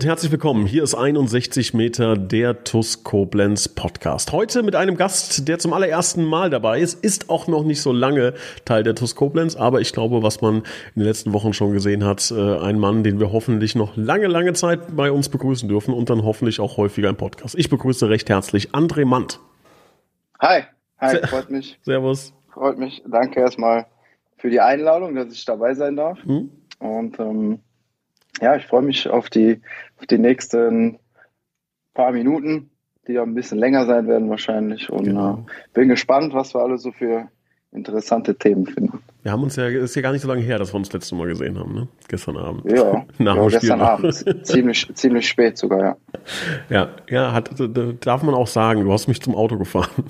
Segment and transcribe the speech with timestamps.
[0.00, 0.64] Und herzlich willkommen.
[0.64, 4.32] Hier ist 61 Meter der TUS Koblenz Podcast.
[4.32, 7.92] Heute mit einem Gast, der zum allerersten Mal dabei ist, ist auch noch nicht so
[7.92, 8.32] lange
[8.64, 10.62] Teil der TUS Koblenz, aber ich glaube, was man
[10.94, 14.26] in den letzten Wochen schon gesehen hat, äh, ein Mann, den wir hoffentlich noch lange,
[14.26, 17.54] lange Zeit bei uns begrüßen dürfen und dann hoffentlich auch häufiger im Podcast.
[17.58, 19.38] Ich begrüße recht herzlich André Mandt.
[20.38, 20.62] Hi,
[20.98, 21.78] hi, freut mich.
[21.82, 22.32] Servus.
[22.54, 23.02] Freut mich.
[23.06, 23.84] Danke erstmal
[24.38, 26.24] für die Einladung, dass ich dabei sein darf.
[26.24, 26.50] Hm?
[26.78, 27.60] Und ähm,
[28.40, 29.60] ja, ich freue mich auf die,
[30.08, 30.98] die nächsten
[31.94, 32.70] paar Minuten,
[33.06, 34.90] die ja ein bisschen länger sein werden wahrscheinlich.
[34.90, 35.46] Und genau.
[35.46, 37.28] äh, bin gespannt, was wir alle so für
[37.72, 39.00] interessante Themen finden.
[39.22, 40.94] Wir haben uns ja, ist ja gar nicht so lange her, dass wir uns das
[40.94, 41.88] letzte Mal gesehen haben, ne?
[42.08, 42.70] Gestern Abend.
[42.70, 44.14] Ja, Nach ja gestern Abend.
[44.46, 45.96] ziemlich, ziemlich spät sogar, ja.
[46.68, 47.50] Ja, ja, hat,
[48.04, 50.04] darf man auch sagen, du hast mich zum Auto gefahren.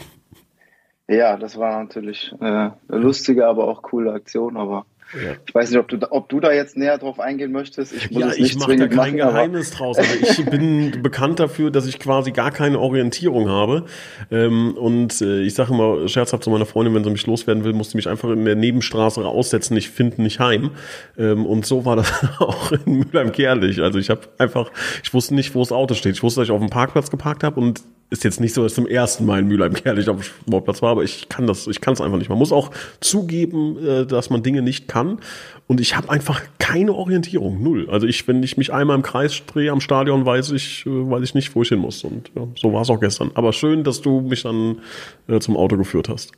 [1.09, 5.35] Ja, das war natürlich äh, eine lustige, aber auch coole Aktion, aber ja.
[5.47, 7.93] Ich weiß nicht, ob du, ob du da jetzt näher drauf eingehen möchtest.
[7.93, 9.99] Ich ja, ich mache da kein machen, Geheimnis draus.
[9.99, 13.87] Also ich bin bekannt dafür, dass ich quasi gar keine Orientierung habe.
[14.31, 17.73] Ähm, und äh, ich sage immer scherzhaft zu meiner Freundin, wenn sie mich loswerden will,
[17.73, 19.77] muss sie mich einfach in der Nebenstraße aussetzen.
[19.77, 20.71] Ich finde nicht heim.
[21.19, 23.83] Ähm, und so war das auch in Mülheim-Kerlich.
[23.83, 24.71] Also ich habe einfach,
[25.03, 26.15] ich wusste nicht, wo das Auto steht.
[26.15, 28.75] Ich wusste, dass ich auf dem Parkplatz geparkt habe und ist jetzt nicht so, dass
[28.75, 31.81] zum ersten Mal in Mülheim Kerlich auf dem Sportplatz war, aber ich kann das, ich
[31.81, 32.29] kann es einfach nicht.
[32.29, 35.21] Man muss auch zugeben, äh, dass man Dinge nicht kann.
[35.69, 37.89] Und ich habe einfach keine Orientierung, null.
[37.89, 41.23] Also ich, wenn ich mich einmal im Kreis drehe am Stadion, weiß ich, äh, weiß
[41.23, 42.03] ich nicht, wo ich hin muss.
[42.03, 43.31] Und ja, so war es auch gestern.
[43.35, 44.81] Aber schön, dass du mich dann
[45.29, 46.33] äh, zum Auto geführt hast.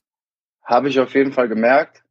[0.62, 2.02] Habe ich auf jeden Fall gemerkt.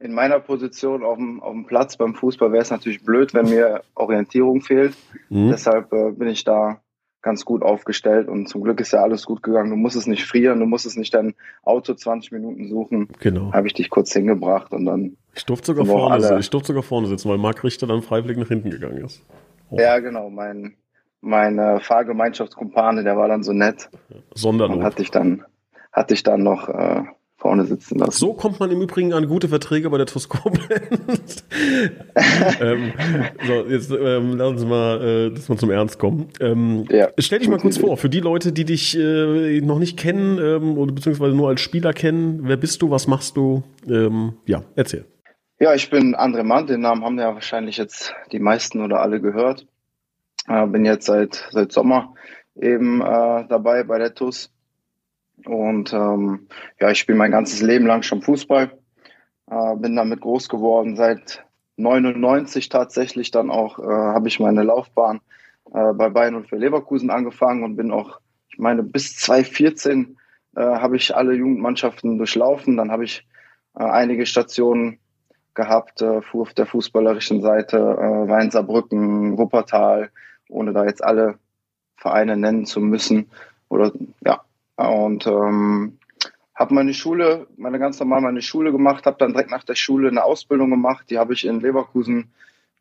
[0.00, 3.48] In meiner Position auf dem, auf dem Platz beim Fußball wäre es natürlich blöd, wenn
[3.48, 4.94] mir Orientierung fehlt.
[5.28, 5.50] Mhm.
[5.50, 6.80] Deshalb äh, bin ich da
[7.28, 9.68] ganz gut aufgestellt und zum Glück ist ja alles gut gegangen.
[9.68, 13.08] Du musst es nicht frieren, du musst es nicht dein Auto 20 Minuten suchen.
[13.20, 13.52] Genau.
[13.52, 15.18] Habe ich dich kurz hingebracht und dann.
[15.34, 16.40] Ich durfte sogar vorne, alle...
[16.40, 19.22] ich durfte sogar vorne sitzen, weil Marc Richter dann freiwillig nach hinten gegangen ist.
[19.68, 19.76] Oh.
[19.78, 20.30] Ja, genau.
[20.30, 20.76] Mein,
[21.20, 23.90] mein äh, Fahrgemeinschaftskumpane, der war dann so nett.
[24.34, 24.78] Sonderlob.
[24.78, 25.44] Und hat dich dann,
[25.92, 27.02] hat dich dann noch äh,
[27.38, 28.12] vorne sitzen lassen.
[28.12, 31.44] So kommt man im Übrigen an gute Verträge bei der Toskoblenz.
[32.60, 32.92] ähm,
[33.46, 36.30] so, jetzt ähm, lassen Sie mal, äh, dass wir zum Ernst kommen.
[36.40, 39.96] Ähm, ja, stell dich mal kurz vor, für die Leute, die dich äh, noch nicht
[39.96, 43.62] kennen ähm, oder beziehungsweise nur als Spieler kennen, wer bist du, was machst du?
[43.88, 45.04] Ähm, ja, erzähl.
[45.60, 49.20] Ja, ich bin André Mann, den Namen haben ja wahrscheinlich jetzt die meisten oder alle
[49.20, 49.64] gehört.
[50.48, 52.14] Äh, bin jetzt seit, seit Sommer
[52.56, 54.50] eben äh, dabei bei der TUS
[55.44, 56.48] und ähm,
[56.80, 58.72] ja, ich spiele mein ganzes Leben lang schon Fußball.
[59.50, 60.96] Äh, bin damit groß geworden.
[60.96, 61.44] Seit
[61.76, 65.20] 99 tatsächlich dann auch äh, habe ich meine Laufbahn
[65.72, 70.16] äh, bei Bayern und für Leverkusen angefangen und bin auch, ich meine, bis 2014
[70.56, 72.76] äh, habe ich alle Jugendmannschaften durchlaufen.
[72.76, 73.26] Dann habe ich
[73.78, 74.98] äh, einige Stationen
[75.54, 80.10] gehabt, äh, auf der fußballerischen Seite, äh, Weinsaarbrücken, Wuppertal,
[80.48, 81.38] ohne da jetzt alle
[81.96, 83.30] Vereine nennen zu müssen.
[83.68, 83.92] Oder
[84.24, 84.40] ja,
[84.78, 85.98] und ähm,
[86.54, 90.08] habe meine Schule, meine ganz normal meine Schule gemacht, habe dann direkt nach der Schule
[90.08, 91.10] eine Ausbildung gemacht.
[91.10, 92.32] Die habe ich in Leverkusen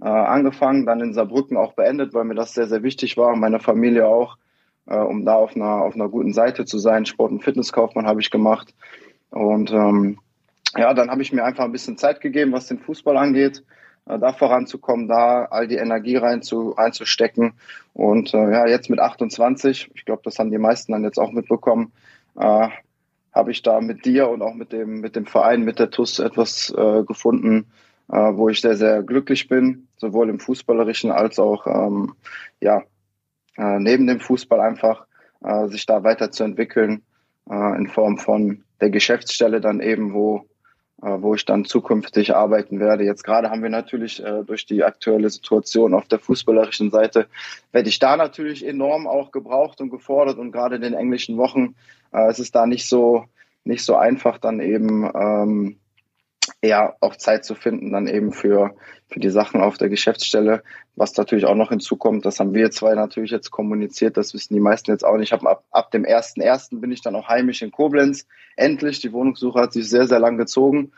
[0.02, 3.40] äh, angefangen, dann in Saarbrücken auch beendet, weil mir das sehr, sehr wichtig war und
[3.40, 4.38] meine Familie auch,
[4.86, 7.06] äh, um da auf einer, auf einer guten Seite zu sein.
[7.06, 8.74] Sport- und Fitnesskaufmann habe ich gemacht.
[9.32, 10.20] Und ähm,
[10.76, 13.64] ja, dann habe ich mir einfach ein bisschen Zeit gegeben, was den Fußball angeht,
[14.08, 17.54] da voranzukommen, da all die Energie rein zu, reinzustecken.
[17.94, 21.32] Und äh, ja, jetzt mit 28, ich glaube, das haben die meisten dann jetzt auch
[21.32, 21.92] mitbekommen,
[22.36, 22.70] äh,
[23.34, 26.20] habe ich da mit dir und auch mit dem, mit dem Verein, mit der TUS
[26.20, 27.68] etwas äh, gefunden,
[28.10, 32.14] äh, wo ich sehr, sehr glücklich bin, sowohl im Fußballerischen als auch ähm,
[32.60, 32.84] ja,
[33.58, 35.06] äh, neben dem Fußball einfach
[35.44, 37.04] äh, sich da weiterzuentwickeln
[37.50, 40.57] äh, in Form von der Geschäftsstelle dann eben, wo äh,
[41.00, 43.04] wo ich dann zukünftig arbeiten werde.
[43.04, 47.28] Jetzt gerade haben wir natürlich äh, durch die aktuelle Situation auf der fußballerischen Seite,
[47.72, 51.76] werde ich da natürlich enorm auch gebraucht und gefordert und gerade in den englischen Wochen
[52.12, 53.26] äh, es ist da nicht so,
[53.64, 55.80] nicht so einfach dann eben ähm,
[56.64, 58.76] ja auch Zeit zu finden, dann eben für,
[59.08, 60.64] für die Sachen auf der Geschäftsstelle.
[60.96, 64.60] Was natürlich auch noch hinzukommt, das haben wir zwei natürlich jetzt kommuniziert, das wissen die
[64.60, 65.32] meisten jetzt auch nicht.
[65.32, 66.80] Ich ab, ab dem 1.1.
[66.80, 68.26] bin ich dann auch heimisch in Koblenz.
[68.56, 70.92] Endlich, die Wohnungssuche hat sich sehr, sehr lang gezogen.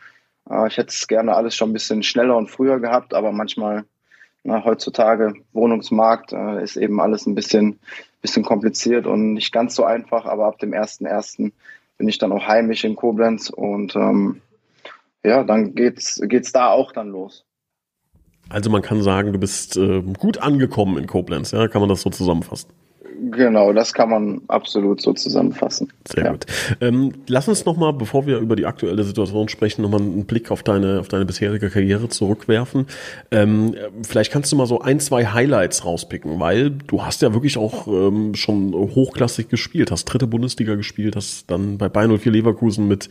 [0.50, 3.84] Äh, ich hätte es gerne alles schon ein bisschen schneller und früher gehabt, aber manchmal
[4.44, 7.80] na, heutzutage Wohnungsmarkt äh, ist eben alles ein bisschen,
[8.22, 11.52] bisschen kompliziert und nicht ganz so einfach, aber ab dem 1.1.
[11.98, 14.42] bin ich dann auch heimisch in Koblenz und ähm,
[15.24, 17.46] ja, dann geht's, geht's da auch dann los.
[18.50, 22.02] Also man kann sagen, du bist äh, gut angekommen in Koblenz, ja, kann man das
[22.02, 22.70] so zusammenfassen?
[23.32, 25.92] Genau, das kann man absolut so zusammenfassen.
[26.08, 26.32] Sehr ja.
[26.32, 26.46] gut.
[26.80, 30.64] Ähm, lass uns nochmal, bevor wir über die aktuelle Situation sprechen, nochmal einen Blick auf
[30.64, 32.86] deine, auf deine bisherige Karriere zurückwerfen.
[33.32, 33.76] Ähm,
[34.08, 37.88] vielleicht kannst du mal so ein, zwei Highlights rauspicken, weil du hast ja wirklich auch
[37.88, 43.10] ähm, schon hochklassig gespielt, hast dritte Bundesliga gespielt, hast dann bei Bayern 04 Leverkusen mit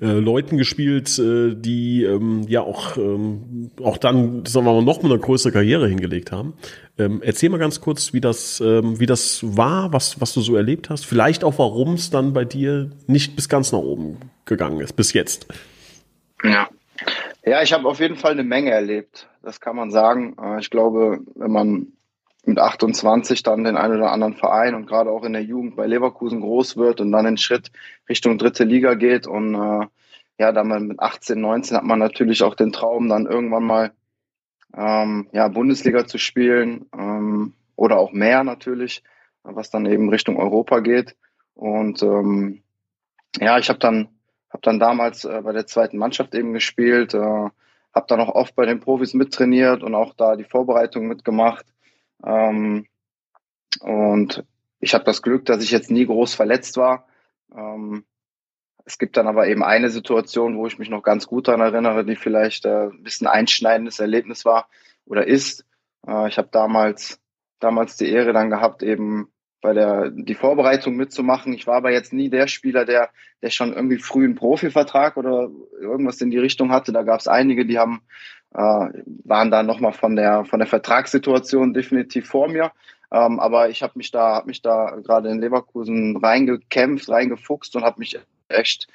[0.00, 5.02] äh, Leuten gespielt, äh, die ähm, ja auch, ähm, auch dann, sagen wir mal, noch
[5.02, 6.54] eine größere Karriere hingelegt haben.
[6.98, 10.56] Ähm, erzähl mal ganz kurz, wie das, ähm, wie das war, was, was du so
[10.56, 11.06] erlebt hast.
[11.06, 15.12] Vielleicht auch, warum es dann bei dir nicht bis ganz nach oben gegangen ist, bis
[15.12, 15.46] jetzt.
[16.42, 16.68] Ja,
[17.44, 19.28] ja ich habe auf jeden Fall eine Menge erlebt.
[19.42, 20.36] Das kann man sagen.
[20.42, 21.86] Äh, ich glaube, wenn man
[22.44, 25.86] mit 28 dann den einen oder anderen Verein und gerade auch in der Jugend bei
[25.86, 27.70] Leverkusen groß wird und dann den Schritt
[28.08, 29.86] Richtung dritte Liga geht und äh,
[30.40, 33.92] ja, dann mit 18, 19 hat man natürlich auch den Traum, dann irgendwann mal
[34.76, 39.02] ähm, ja, Bundesliga zu spielen ähm, oder auch mehr natürlich,
[39.42, 41.16] was dann eben Richtung Europa geht.
[41.54, 42.62] Und ähm,
[43.40, 44.08] ja, ich habe dann
[44.50, 48.54] habe dann damals äh, bei der zweiten Mannschaft eben gespielt, äh, habe dann auch oft
[48.54, 51.66] bei den Profis mittrainiert und auch da die Vorbereitung mitgemacht.
[52.24, 52.86] Ähm,
[53.80, 54.44] und
[54.80, 57.06] ich habe das Glück, dass ich jetzt nie groß verletzt war.
[57.54, 58.04] Ähm,
[58.88, 62.06] es gibt dann aber eben eine Situation, wo ich mich noch ganz gut daran erinnere,
[62.06, 64.68] die vielleicht äh, ein bisschen einschneidendes Erlebnis war
[65.04, 65.66] oder ist.
[66.06, 67.20] Äh, ich habe damals,
[67.60, 69.28] damals die Ehre dann gehabt, eben
[69.60, 71.52] bei der die Vorbereitung mitzumachen.
[71.52, 73.10] Ich war aber jetzt nie der Spieler, der,
[73.42, 76.92] der schon irgendwie früh einen Profivertrag oder irgendwas in die Richtung hatte.
[76.92, 78.00] Da gab es einige, die haben
[78.54, 78.58] äh,
[79.24, 82.72] waren da nochmal von der von der Vertragssituation definitiv vor mir.
[83.12, 87.84] Ähm, aber ich habe mich da, hab mich da gerade in Leverkusen reingekämpft, reingefuchst und
[87.84, 88.18] habe mich
[88.48, 88.88] echt,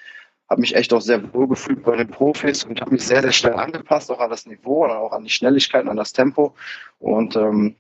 [0.50, 3.32] habe mich echt auch sehr wohl gefühlt bei den Profis und habe mich sehr, sehr
[3.32, 6.56] schnell angepasst, auch an das Niveau auch an die Schnelligkeit an das Tempo.
[7.00, 7.76] Und ähm,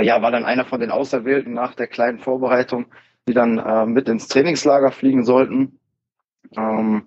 [0.00, 2.86] ja, war dann einer von den Auserwählten nach der kleinen Vorbereitung,
[3.28, 5.78] die dann äh, mit ins Trainingslager fliegen sollten.
[6.56, 7.06] Ähm,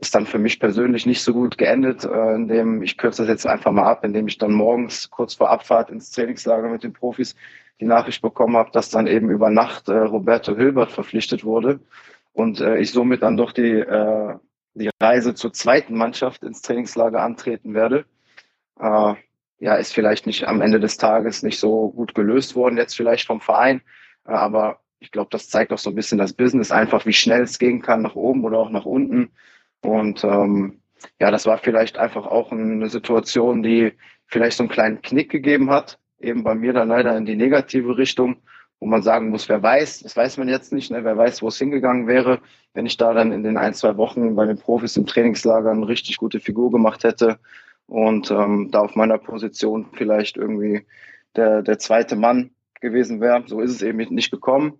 [0.00, 3.46] ist dann für mich persönlich nicht so gut geendet, äh, indem ich kürze das jetzt
[3.46, 7.34] einfach mal ab, indem ich dann morgens kurz vor Abfahrt ins Trainingslager mit den Profis
[7.80, 11.80] die Nachricht bekommen habe, dass dann eben über Nacht äh, Roberto Hilbert verpflichtet wurde
[12.32, 14.34] und äh, ich somit dann doch die, äh,
[14.74, 18.04] die Reise zur zweiten Mannschaft ins Trainingslager antreten werde.
[18.80, 19.14] Äh,
[19.60, 23.26] ja, ist vielleicht nicht am Ende des Tages nicht so gut gelöst worden, jetzt vielleicht
[23.26, 23.82] vom Verein,
[24.24, 27.42] äh, aber ich glaube, das zeigt auch so ein bisschen das Business, einfach wie schnell
[27.42, 29.30] es gehen kann, nach oben oder auch nach unten.
[29.80, 30.80] Und ähm,
[31.20, 33.92] ja, das war vielleicht einfach auch eine Situation, die
[34.26, 37.96] vielleicht so einen kleinen Knick gegeben hat, eben bei mir dann leider in die negative
[37.96, 38.42] Richtung
[38.80, 41.48] wo man sagen muss, wer weiß, das weiß man jetzt nicht, ne, wer weiß, wo
[41.48, 42.40] es hingegangen wäre,
[42.74, 45.88] wenn ich da dann in den ein, zwei Wochen bei den Profis im Trainingslager eine
[45.88, 47.38] richtig gute Figur gemacht hätte
[47.86, 50.86] und ähm, da auf meiner Position vielleicht irgendwie
[51.34, 53.42] der, der zweite Mann gewesen wäre.
[53.46, 54.78] So ist es eben nicht gekommen.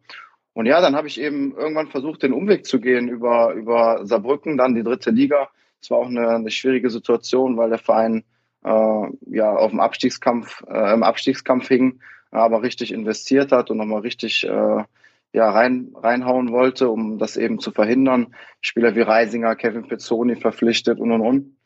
[0.53, 4.57] Und ja, dann habe ich eben irgendwann versucht, den Umweg zu gehen über, über Saarbrücken,
[4.57, 5.49] dann die dritte Liga.
[5.81, 8.25] Es war auch eine, eine schwierige Situation, weil der Verein
[8.65, 12.01] äh, ja auf dem Abstiegskampf, äh, im Abstiegskampf hing
[12.31, 14.85] aber richtig investiert hat und nochmal richtig äh,
[15.33, 18.35] ja, rein, reinhauen wollte, um das eben zu verhindern.
[18.61, 21.57] Spieler wie Reisinger, Kevin Pezzoni verpflichtet und und und.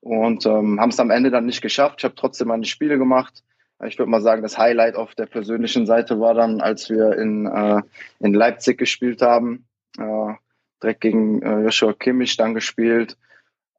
[0.00, 1.96] Und ähm, haben es am Ende dann nicht geschafft.
[1.98, 3.44] Ich habe trotzdem meine Spiele gemacht.
[3.86, 7.46] Ich würde mal sagen, das Highlight auf der persönlichen Seite war dann, als wir in,
[7.46, 7.82] äh,
[8.20, 9.66] in Leipzig gespielt haben.
[9.98, 10.34] Äh,
[10.82, 13.16] direkt gegen äh, Joshua Kimmich dann gespielt.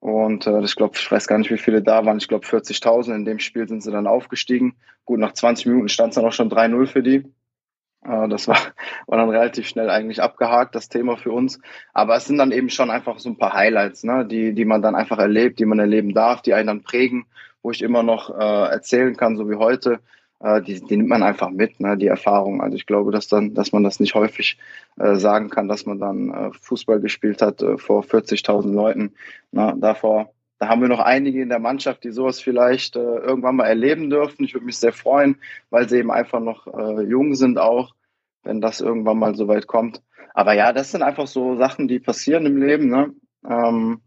[0.04, 2.18] Und äh, ich glaube, ich weiß gar nicht, wie viele da waren.
[2.18, 3.16] Ich glaube 40.000.
[3.16, 4.76] In dem Spiel sind sie dann aufgestiegen.
[5.06, 7.24] Gut, nach 20 Minuten stand es dann auch schon 3-0 für die.
[8.04, 8.58] Äh, das war,
[9.08, 11.62] war dann relativ schnell eigentlich abgehakt, das Thema für uns.
[11.94, 14.82] Aber es sind dann eben schon einfach so ein paar Highlights, ne, die, die man
[14.82, 17.26] dann einfach erlebt, die man erleben darf, die einen dann prägen,
[17.62, 20.02] wo ich immer noch äh, erzählen kann, so wie heute
[20.62, 22.62] die, die nimmt man einfach mit, ne, die Erfahrung.
[22.62, 24.58] Also ich glaube, dass dann, dass man das nicht häufig
[24.98, 29.14] äh, sagen kann, dass man dann äh, Fußball gespielt hat äh, vor 40.000 Leuten.
[29.52, 33.56] Na, davor, da haben wir noch einige in der Mannschaft, die sowas vielleicht äh, irgendwann
[33.56, 34.44] mal erleben dürfen.
[34.44, 35.38] Ich würde mich sehr freuen,
[35.70, 37.96] weil sie eben einfach noch äh, jung sind auch,
[38.44, 40.02] wenn das irgendwann mal so weit kommt.
[40.34, 42.90] Aber ja, das sind einfach so Sachen, die passieren im Leben.
[42.90, 43.14] Ne?
[43.48, 44.02] Ähm,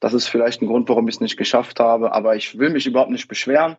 [0.00, 2.12] das ist vielleicht ein Grund, warum ich es nicht geschafft habe.
[2.12, 3.76] Aber ich will mich überhaupt nicht beschweren.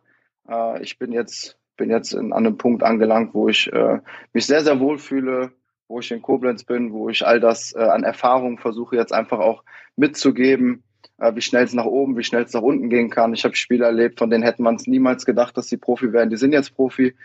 [0.47, 3.97] Äh, ich bin jetzt bin jetzt an einem Punkt angelangt, wo ich äh,
[4.33, 5.51] mich sehr, sehr wohl fühle,
[5.87, 9.39] wo ich in Koblenz bin, wo ich all das äh, an Erfahrung versuche jetzt einfach
[9.39, 9.63] auch
[9.95, 10.83] mitzugeben,
[11.17, 13.33] äh, wie schnell es nach oben, wie schnell es nach unten gehen kann.
[13.33, 16.29] Ich habe Spiele erlebt, von denen hätte man es niemals gedacht, dass sie Profi werden.
[16.29, 17.15] Die sind jetzt Profi.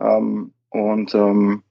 [0.00, 1.64] Ähm, und ähm,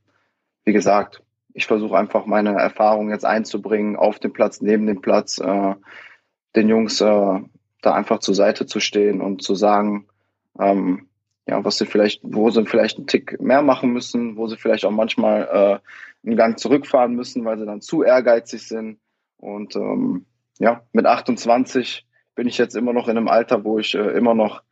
[0.65, 1.23] wie gesagt,
[1.53, 5.75] ich versuche einfach meine Erfahrung jetzt einzubringen auf dem Platz, neben dem Platz, äh,
[6.57, 7.39] den Jungs äh,
[7.81, 10.07] da einfach zur Seite zu stehen und zu sagen,
[10.59, 11.07] ähm,
[11.47, 14.85] ja, was sie vielleicht, wo sie vielleicht einen Tick mehr machen müssen, wo sie vielleicht
[14.85, 15.81] auch manchmal
[16.23, 18.99] äh, einen Gang zurückfahren müssen, weil sie dann zu ehrgeizig sind.
[19.37, 20.25] Und ähm,
[20.59, 24.33] ja, mit 28 bin ich jetzt immer noch in einem Alter, wo ich äh, immer
[24.33, 24.63] noch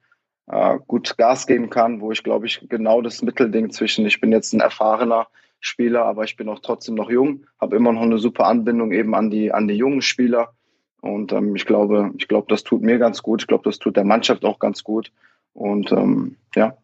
[0.48, 4.32] äh, gut Gas geben kann, wo ich glaube ich genau das Mittelding zwischen, ich bin
[4.32, 5.28] jetzt ein erfahrener
[5.60, 9.14] Spieler, aber ich bin auch trotzdem noch jung, habe immer noch eine super Anbindung eben
[9.14, 10.54] an die, an die jungen Spieler.
[11.02, 13.42] Und ähm, ich glaube, ich glaube, das tut mir ganz gut.
[13.42, 15.12] Ich glaube, das tut der Mannschaft auch ganz gut.
[15.54, 16.78] Und ähm, ja,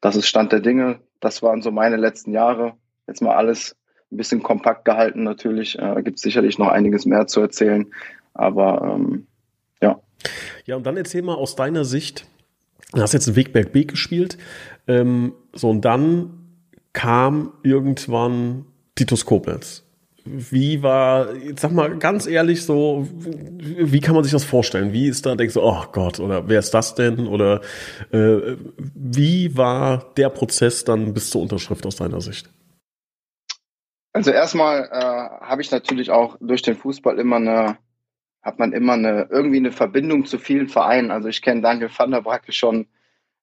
[0.00, 1.00] das ist Stand der Dinge.
[1.20, 2.74] Das waren so meine letzten Jahre.
[3.06, 3.76] Jetzt mal alles
[4.10, 5.78] ein bisschen kompakt gehalten natürlich.
[5.78, 7.92] Äh, Gibt sicherlich noch einiges mehr zu erzählen.
[8.34, 9.26] Aber ähm,
[9.80, 10.00] ja.
[10.66, 12.26] Ja, und dann erzähl mal aus deiner Sicht,
[12.92, 14.38] du hast jetzt in Wegberg B gespielt.
[14.86, 16.38] Ähm, so, und dann
[16.92, 19.84] kam irgendwann Titus Koblenz.
[20.24, 24.92] Wie war, sag mal ganz ehrlich so, wie kann man sich das vorstellen?
[24.92, 27.26] Wie ist da, denkst du, oh Gott, oder wer ist das denn?
[27.26, 27.60] Oder
[28.12, 28.56] äh,
[28.94, 32.48] wie war der Prozess dann bis zur Unterschrift aus deiner Sicht?
[34.12, 37.78] Also erstmal äh, habe ich natürlich auch durch den Fußball immer eine,
[38.42, 41.10] hat man immer eine, irgendwie eine Verbindung zu vielen Vereinen.
[41.10, 42.86] Also ich kenne Daniel van der Bracke schon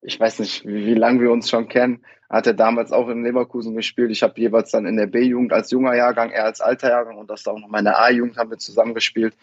[0.02, 2.04] ich weiß nicht, wie, wie lange wir uns schon kennen.
[2.30, 4.12] Hat er damals auch in Leverkusen gespielt.
[4.12, 7.30] Ich habe jeweils dann in der B-Jugend als junger Jahrgang, er als alter Jahrgang und
[7.30, 9.36] das auch noch meine A-Jugend haben wir zusammen gespielt.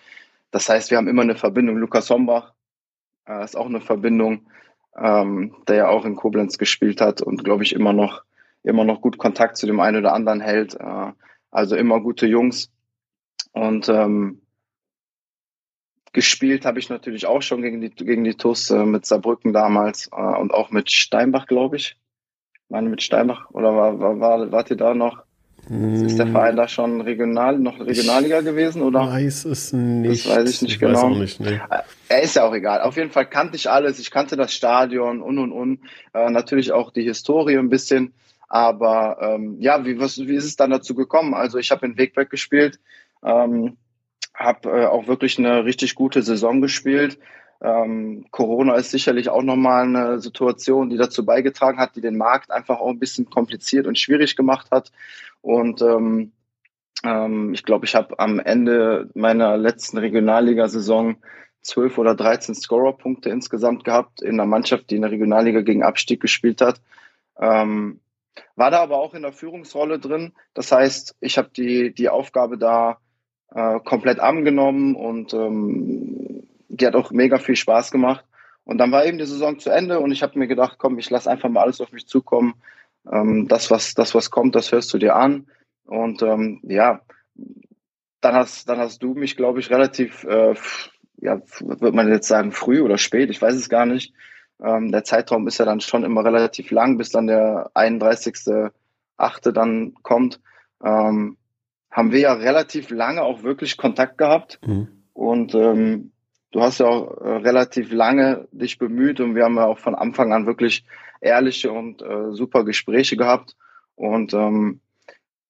[0.52, 1.76] Das heißt, wir haben immer eine Verbindung.
[1.76, 2.52] Lukas Hombach
[3.28, 4.46] äh, ist auch eine Verbindung,
[4.96, 8.22] ähm, der ja auch in Koblenz gespielt hat und glaube ich immer noch,
[8.62, 10.74] immer noch gut Kontakt zu dem einen oder anderen hält.
[10.74, 11.12] Äh,
[11.50, 12.70] also immer gute Jungs.
[13.52, 14.42] Und ähm,
[16.16, 20.08] Gespielt habe ich natürlich auch schon gegen die, gegen die TUS äh, mit Saarbrücken damals
[20.10, 21.88] äh, und auch mit Steinbach, glaube ich.
[21.90, 22.05] Ich
[22.68, 25.24] meine mit Steinbach oder war, war, war, wart ihr da noch?
[25.68, 29.00] Ist der Verein da schon regional, noch Regionalliga gewesen oder?
[29.00, 30.24] Weiß es nicht.
[30.24, 30.94] Das weiß ich nicht ich genau.
[30.94, 31.60] Weiß auch nicht, nee.
[32.08, 32.82] Er ist ja auch egal.
[32.82, 33.98] Auf jeden Fall kannte ich alles.
[33.98, 35.80] Ich kannte das Stadion und und und.
[36.14, 38.14] Äh, natürlich auch die Historie ein bisschen.
[38.48, 41.34] Aber ähm, ja, wie, was, wie ist es dann dazu gekommen?
[41.34, 42.78] Also ich habe in Wegberg gespielt.
[43.24, 43.76] Ähm,
[44.34, 47.18] habe äh, auch wirklich eine richtig gute Saison gespielt.
[47.60, 52.50] Ähm, Corona ist sicherlich auch nochmal eine Situation, die dazu beigetragen hat, die den Markt
[52.50, 54.92] einfach auch ein bisschen kompliziert und schwierig gemacht hat.
[55.40, 56.32] Und ähm,
[57.04, 61.16] ähm, ich glaube, ich habe am Ende meiner letzten Regionalligasaison
[61.62, 66.20] zwölf oder dreizehn Scorerpunkte insgesamt gehabt in einer Mannschaft, die in der Regionalliga gegen Abstieg
[66.20, 66.80] gespielt hat.
[67.38, 68.00] Ähm,
[68.54, 70.32] war da aber auch in der Führungsrolle drin.
[70.54, 72.98] Das heißt, ich habe die, die Aufgabe da
[73.50, 76.45] äh, komplett angenommen und ähm,
[76.76, 78.24] die hat auch mega viel Spaß gemacht.
[78.64, 81.08] Und dann war eben die Saison zu Ende und ich habe mir gedacht, komm, ich
[81.08, 82.54] lasse einfach mal alles auf mich zukommen.
[83.10, 85.46] Ähm, das, was, das, was kommt, das hörst du dir an.
[85.84, 87.00] Und ähm, ja,
[88.20, 90.54] dann hast, dann hast du mich, glaube ich, relativ, äh,
[91.18, 94.12] ja, wird man jetzt sagen, früh oder spät, ich weiß es gar nicht.
[94.60, 99.52] Ähm, der Zeitraum ist ja dann schon immer relativ lang, bis dann der 31.8.
[99.52, 100.40] dann kommt.
[100.82, 101.36] Ähm,
[101.90, 104.58] haben wir ja relativ lange auch wirklich Kontakt gehabt.
[104.66, 104.88] Mhm.
[105.12, 106.12] Und ähm,
[106.52, 109.94] du hast ja auch äh, relativ lange dich bemüht und wir haben ja auch von
[109.94, 110.84] Anfang an wirklich
[111.20, 113.56] ehrliche und äh, super Gespräche gehabt.
[113.94, 114.80] Und ähm,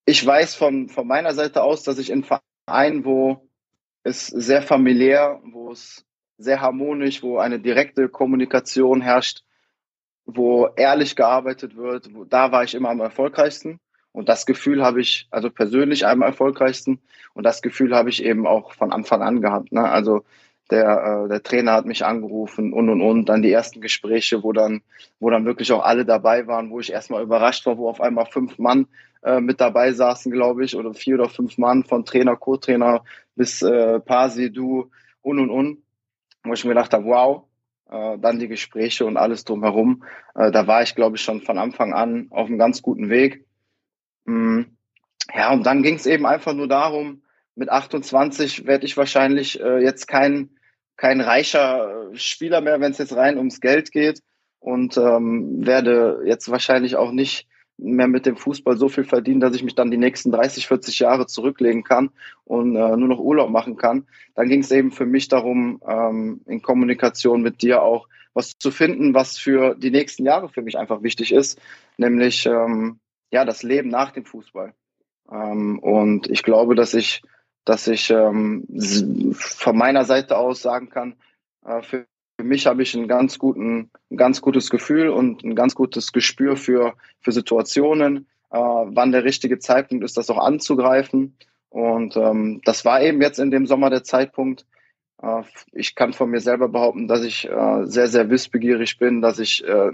[0.05, 3.49] ich weiß von, von meiner Seite aus, dass ich in Vereinen, wo
[4.05, 6.05] es sehr familiär, wo es
[6.38, 9.43] sehr harmonisch, wo eine direkte Kommunikation herrscht,
[10.25, 13.81] wo ehrlich gearbeitet wird, wo, da war ich immer am erfolgreichsten.
[14.12, 17.00] Und das Gefühl habe ich, also persönlich am erfolgreichsten.
[17.35, 19.73] Und das Gefühl habe ich eben auch von Anfang an gehabt.
[19.73, 19.87] Ne?
[19.88, 20.25] Also
[20.71, 23.29] der, äh, der Trainer hat mich angerufen und und und.
[23.29, 24.83] Dann die ersten Gespräche, wo dann,
[25.21, 28.27] wo dann wirklich auch alle dabei waren, wo ich erstmal überrascht war, wo auf einmal
[28.27, 28.87] fünf Mann
[29.23, 33.05] äh, mit dabei saßen, glaube ich, oder vier oder fünf Mann von Trainer, Co-Trainer
[33.35, 34.91] bis äh, Pasi, du
[35.23, 35.79] und und und.
[36.45, 37.45] Wo ich mir gedacht habe, wow,
[37.91, 40.05] äh, dann die Gespräche und alles drumherum.
[40.35, 43.45] Äh, da war ich, glaube ich, schon von Anfang an auf einem ganz guten Weg.
[44.25, 44.77] Mhm.
[45.35, 47.23] Ja, und dann ging es eben einfach nur darum,
[47.57, 50.51] mit 28 werde ich wahrscheinlich äh, jetzt kein,
[50.97, 54.23] kein reicher äh, Spieler mehr, wenn es jetzt rein ums Geld geht
[54.61, 57.49] und ähm, werde jetzt wahrscheinlich auch nicht
[57.79, 60.99] mehr mit dem Fußball so viel verdienen, dass ich mich dann die nächsten 30, 40
[61.01, 62.11] Jahre zurücklegen kann
[62.45, 64.07] und äh, nur noch Urlaub machen kann.
[64.35, 68.71] Dann ging es eben für mich darum, ähm, in Kommunikation mit dir auch was zu
[68.71, 71.61] finden, was für die nächsten Jahre für mich einfach wichtig ist,
[71.97, 74.75] nämlich ähm, ja, das Leben nach dem Fußball.
[75.31, 77.23] Ähm, und ich glaube, dass ich,
[77.67, 78.65] dass ich ähm,
[79.35, 81.17] von meiner Seite aus sagen kann,
[81.67, 82.07] äh, für,
[82.39, 86.13] für mich habe ich einen ganz guten, ein ganz gutes Gefühl und ein ganz gutes
[86.13, 91.37] Gespür für, für Situationen, äh, wann der richtige Zeitpunkt ist, das auch anzugreifen.
[91.69, 94.65] Und ähm, das war eben jetzt in dem Sommer der Zeitpunkt.
[95.21, 95.43] Äh,
[95.73, 99.67] ich kann von mir selber behaupten, dass ich äh, sehr, sehr wissbegierig bin, dass ich
[99.67, 99.91] äh,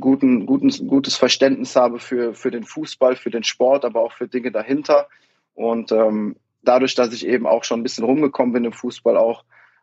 [0.00, 4.28] guten, guten, gutes Verständnis habe für, für den Fußball, für den Sport, aber auch für
[4.28, 5.08] Dinge dahinter.
[5.58, 9.42] Und ähm, dadurch, dass ich eben auch schon ein bisschen rumgekommen bin im Fußball auch,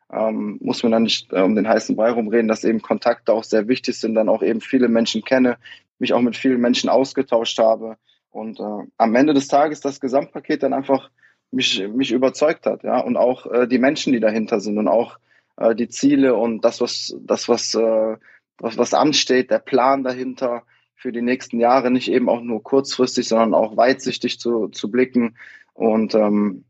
[0.10, 3.44] ähm, muss man dann nicht äh, um den heißen Brei rumreden, dass eben Kontakte auch
[3.44, 5.58] sehr wichtig sind, dann auch eben viele Menschen kenne,
[6.00, 7.98] mich auch mit vielen Menschen ausgetauscht habe
[8.30, 11.10] und äh, am Ende des Tages das Gesamtpaket dann einfach
[11.52, 15.18] mich, mich überzeugt hat, ja, und auch äh, die Menschen, die dahinter sind und auch
[15.58, 18.16] äh, die Ziele und das, was, das, was, äh,
[18.60, 20.64] was, was ansteht, der Plan dahinter
[20.96, 25.36] für die nächsten Jahre, nicht eben auch nur kurzfristig, sondern auch weitsichtig zu, zu blicken.
[25.76, 26.66] Und ähm,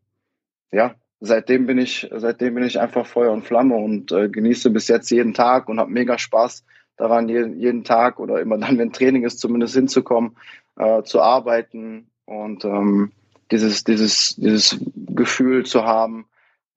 [0.72, 4.88] ja, seitdem bin ich, seitdem bin ich einfach Feuer und Flamme und äh, genieße bis
[4.88, 6.66] jetzt jeden Tag und habe mega Spaß
[6.98, 10.38] daran, jeden, jeden Tag oder immer dann, wenn Training ist, zumindest hinzukommen,
[10.78, 13.12] äh, zu arbeiten und ähm,
[13.52, 16.26] dieses, dieses, dieses Gefühl zu haben,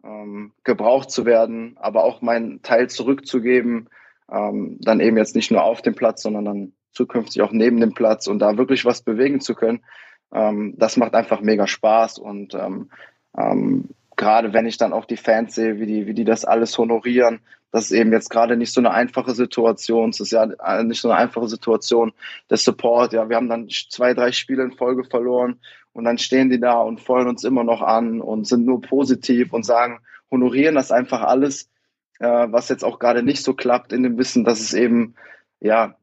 [0.04, 3.88] ähm, gebraucht zu werden, aber auch meinen Teil zurückzugeben,
[4.30, 7.94] ähm, dann eben jetzt nicht nur auf dem Platz, sondern dann zukünftig auch neben dem
[7.94, 9.80] Platz und da wirklich was bewegen zu können.
[10.32, 12.90] Ähm, das macht einfach mega Spaß und ähm,
[13.36, 16.76] ähm, gerade wenn ich dann auch die Fans sehe, wie die, wie die das alles
[16.76, 20.10] honorieren, das ist eben jetzt gerade nicht so eine einfache Situation.
[20.10, 22.12] Es ist ja äh, nicht so eine einfache Situation.
[22.48, 25.60] Der Support, ja, wir haben dann zwei, drei Spiele in Folge verloren
[25.92, 29.52] und dann stehen die da und feuern uns immer noch an und sind nur positiv
[29.52, 31.70] und sagen, honorieren das einfach alles,
[32.20, 35.14] äh, was jetzt auch gerade nicht so klappt, in dem Wissen, dass es eben,
[35.60, 35.96] ja,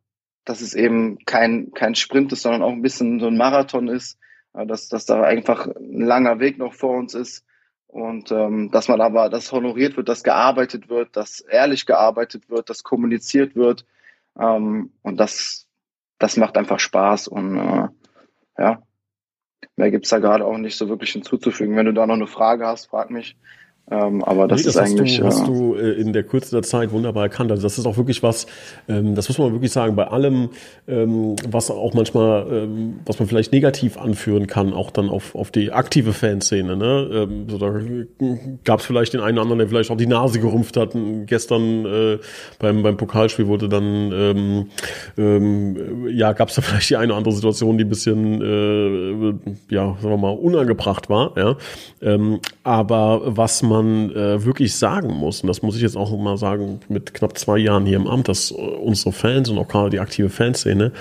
[0.46, 4.18] dass es eben kein, kein Sprint ist, sondern auch ein bisschen so ein Marathon ist,
[4.54, 7.46] äh, dass, dass da einfach ein langer Weg noch vor uns ist
[7.96, 12.70] und ähm, dass man aber, dass honoriert wird, dass gearbeitet wird, dass ehrlich gearbeitet wird,
[12.70, 13.86] dass kommuniziert wird.
[14.38, 15.66] Ähm, und das,
[16.20, 17.30] das macht einfach Spaß.
[17.30, 17.88] Und äh,
[18.58, 18.82] ja,
[19.78, 21.78] mehr gibt's da gerade auch nicht so wirklich hinzuzufügen.
[21.78, 23.38] Wenn du da noch eine Frage hast, frag mich.
[23.92, 25.20] Ähm, aber das, nee, das ist eigentlich.
[25.20, 27.52] Du, hast du äh, in der Kürze der Zeit wunderbar erkannt.
[27.52, 28.48] Also das ist auch wirklich was,
[28.90, 30.50] ähm, das muss man wirklich sagen, bei allem,
[30.88, 35.52] ähm, was auch manchmal, ähm, was man vielleicht negativ anführen kann, auch dann auf, auf
[35.52, 36.76] die aktive Fanszene.
[36.76, 37.10] Ne?
[37.14, 37.80] Ähm, so, da
[38.64, 40.96] gab es vielleicht den einen oder anderen, der vielleicht auch die Nase gerümpft hat.
[41.28, 42.18] Gestern äh,
[42.58, 44.66] beim, beim Pokalspiel wurde dann, ähm,
[45.16, 49.56] ähm, ja, gab es da vielleicht die eine oder andere Situation, die ein bisschen, äh,
[49.70, 51.38] ja, sagen wir mal, unangebracht war.
[51.38, 51.56] Ja?
[52.02, 56.16] Ähm, aber was man man äh, wirklich sagen muss, und das muss ich jetzt auch
[56.18, 59.68] mal sagen, mit knapp zwei Jahren hier im Amt, dass äh, unsere Fans und auch
[59.68, 60.92] gerade die aktive Fanszene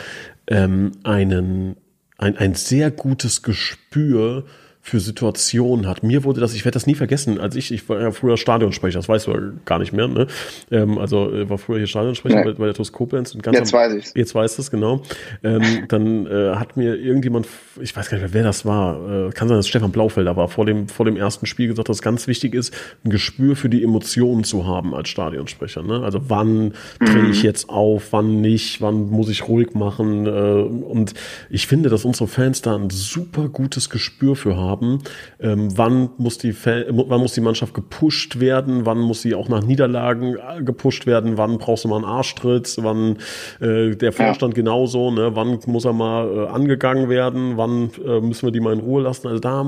[0.46, 1.76] ähm, einen,
[2.18, 4.44] ein, ein sehr gutes Gespür
[4.86, 6.02] für Situationen hat.
[6.02, 8.98] Mir wurde das, ich werde das nie vergessen, als ich, ich war ja früher Stadionsprecher,
[8.98, 9.32] das weißt du
[9.64, 10.26] gar nicht mehr, ne?
[10.70, 12.44] Ähm, also äh, war früher hier Stadionsprecher nee.
[12.44, 14.12] bei, bei, der TuS Koblenz und ganz Jetzt am, weiß ich's.
[14.14, 15.00] Jetzt weißt du es, genau.
[15.42, 17.48] Ähm, dann äh, hat mir irgendjemand,
[17.80, 20.48] ich weiß gar nicht mehr, wer das war, äh, kann sein, dass Stefan Blaufelder war,
[20.48, 22.74] vor dem, vor dem ersten Spiel gesagt, dass ganz wichtig ist,
[23.06, 25.82] ein Gespür für die Emotionen zu haben als Stadionsprecher.
[25.82, 26.02] Ne?
[26.04, 26.72] Also wann mhm.
[27.00, 30.26] drehe ich jetzt auf, wann nicht, wann muss ich ruhig machen.
[30.26, 31.14] Äh, und
[31.48, 34.98] ich finde, dass unsere Fans da ein super gutes Gespür für haben haben.
[35.40, 38.86] Ähm, wann, muss die wann muss die Mannschaft gepusht werden?
[38.86, 41.36] Wann muss sie auch nach Niederlagen äh, gepusht werden?
[41.36, 42.76] Wann brauchst du mal einen Arschtritt?
[42.80, 43.18] Wann
[43.60, 44.62] äh, der Vorstand ja.
[44.62, 45.10] genauso?
[45.10, 45.30] Ne?
[45.34, 47.56] Wann muss er mal äh, angegangen werden?
[47.56, 49.28] Wann äh, müssen wir die mal in Ruhe lassen?
[49.28, 49.66] Also da,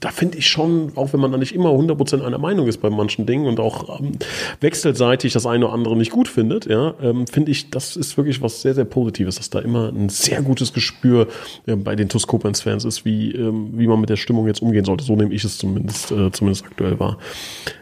[0.00, 2.90] da finde ich schon, auch wenn man da nicht immer 100% einer Meinung ist bei
[2.90, 4.12] manchen Dingen und auch ähm,
[4.60, 8.40] wechselseitig das eine oder andere nicht gut findet, ja, ähm, finde ich, das ist wirklich
[8.42, 11.28] was sehr, sehr Positives, dass da immer ein sehr gutes Gespür
[11.66, 14.84] äh, bei den Tuskopens-Fans ist, wie, ähm, wie man mit der Stimmung Stimmung jetzt umgehen
[14.84, 15.04] sollte.
[15.04, 17.18] So nehme ich es zumindest, äh, zumindest aktuell wahr.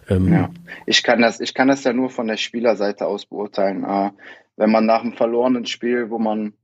[0.08, 0.50] Ähm, ja,
[0.86, 3.84] ich kann das, ich kann das ja nur von der Spielerseite aus beurteilen.
[3.84, 4.10] Äh,
[4.56, 6.54] wenn man nach einem verlorenen Spiel, wo man,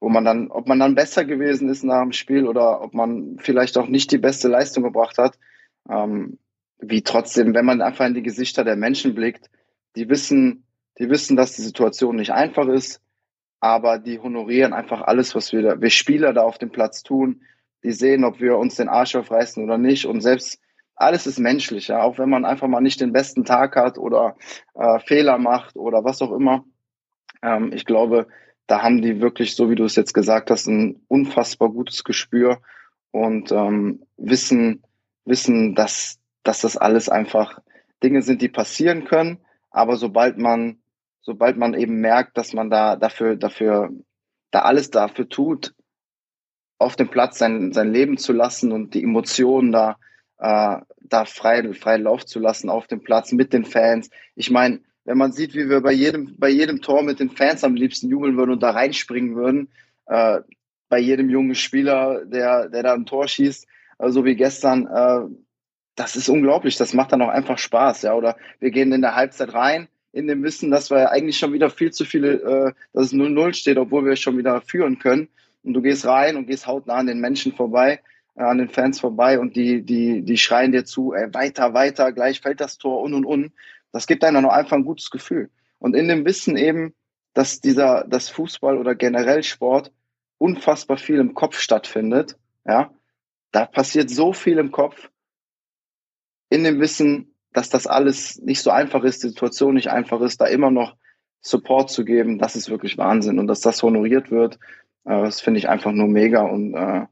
[0.00, 3.38] wo man dann, ob man dann besser gewesen ist nach dem Spiel oder ob man
[3.38, 5.38] vielleicht auch nicht die beste Leistung gebracht hat,
[5.90, 6.38] ähm,
[6.80, 9.50] wie trotzdem, wenn man einfach in die Gesichter der Menschen blickt,
[9.96, 10.64] die wissen,
[10.98, 13.00] die wissen, dass die Situation nicht einfach ist,
[13.60, 17.42] aber die honorieren einfach alles, was wir, da, wir Spieler da auf dem Platz tun
[17.82, 20.06] die sehen, ob wir uns den Arsch aufreißen oder nicht.
[20.06, 20.60] Und selbst
[20.96, 24.36] alles ist menschlich, ja, auch wenn man einfach mal nicht den besten Tag hat oder
[24.74, 26.64] äh, Fehler macht oder was auch immer.
[27.42, 28.26] Ähm, ich glaube,
[28.66, 32.60] da haben die wirklich, so wie du es jetzt gesagt hast, ein unfassbar gutes Gespür
[33.12, 34.82] und ähm, wissen,
[35.24, 37.60] wissen, dass, dass das alles einfach
[38.02, 39.38] Dinge sind, die passieren können.
[39.70, 40.80] Aber sobald man,
[41.20, 43.90] sobald man eben merkt, dass man da dafür, dafür,
[44.50, 45.74] da alles dafür tut,
[46.78, 49.98] auf dem Platz sein, sein Leben zu lassen und die Emotionen da,
[50.38, 54.10] äh, da frei, frei Lauf zu lassen auf dem Platz mit den Fans.
[54.36, 57.64] Ich meine, wenn man sieht, wie wir bei jedem, bei jedem Tor mit den Fans
[57.64, 59.68] am liebsten jubeln würden und da reinspringen würden,
[60.06, 60.40] äh,
[60.88, 63.66] bei jedem jungen Spieler, der, der da ein Tor schießt,
[63.98, 65.34] äh, so wie gestern, äh,
[65.96, 66.76] das ist unglaublich.
[66.76, 68.14] Das macht dann auch einfach Spaß, ja.
[68.14, 71.70] Oder wir gehen in der Halbzeit rein, in dem Wissen, dass wir eigentlich schon wieder
[71.70, 75.28] viel zu viele, äh, dass es 0-0 steht, obwohl wir schon wieder führen können.
[75.68, 78.00] Und du gehst rein und gehst hautnah an den Menschen vorbei,
[78.36, 82.10] äh, an den Fans vorbei und die, die, die schreien dir zu, ey, weiter, weiter,
[82.12, 83.52] gleich fällt das Tor und und und.
[83.92, 85.50] Das gibt einem dann einfach ein gutes Gefühl.
[85.78, 86.94] Und in dem Wissen eben,
[87.34, 89.92] dass dieser, das Fußball oder generell Sport
[90.38, 92.90] unfassbar viel im Kopf stattfindet, ja,
[93.52, 95.10] da passiert so viel im Kopf,
[96.48, 100.40] in dem Wissen, dass das alles nicht so einfach ist, die Situation nicht einfach ist,
[100.40, 100.96] da immer noch
[101.42, 103.38] Support zu geben, das ist wirklich Wahnsinn.
[103.38, 104.58] Und dass das honoriert wird,
[105.08, 107.06] das finde ich einfach nur mega und äh,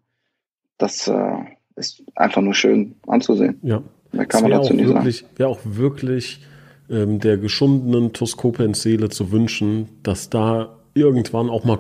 [0.79, 1.37] das äh,
[1.77, 3.59] ist einfach nur schön anzusehen.
[3.63, 3.83] Ja.
[4.13, 5.31] Da kann man dazu nicht wirklich, sagen.
[5.37, 6.41] Wäre auch wirklich
[6.89, 11.79] ähm, der geschundenen Toskopens Seele zu wünschen, dass da irgendwann auch mal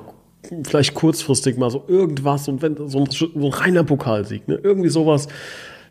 [0.64, 4.59] vielleicht kurzfristig mal so irgendwas und wenn so ein, so ein reiner Pokalsieg, ne?
[4.62, 5.29] irgendwie sowas,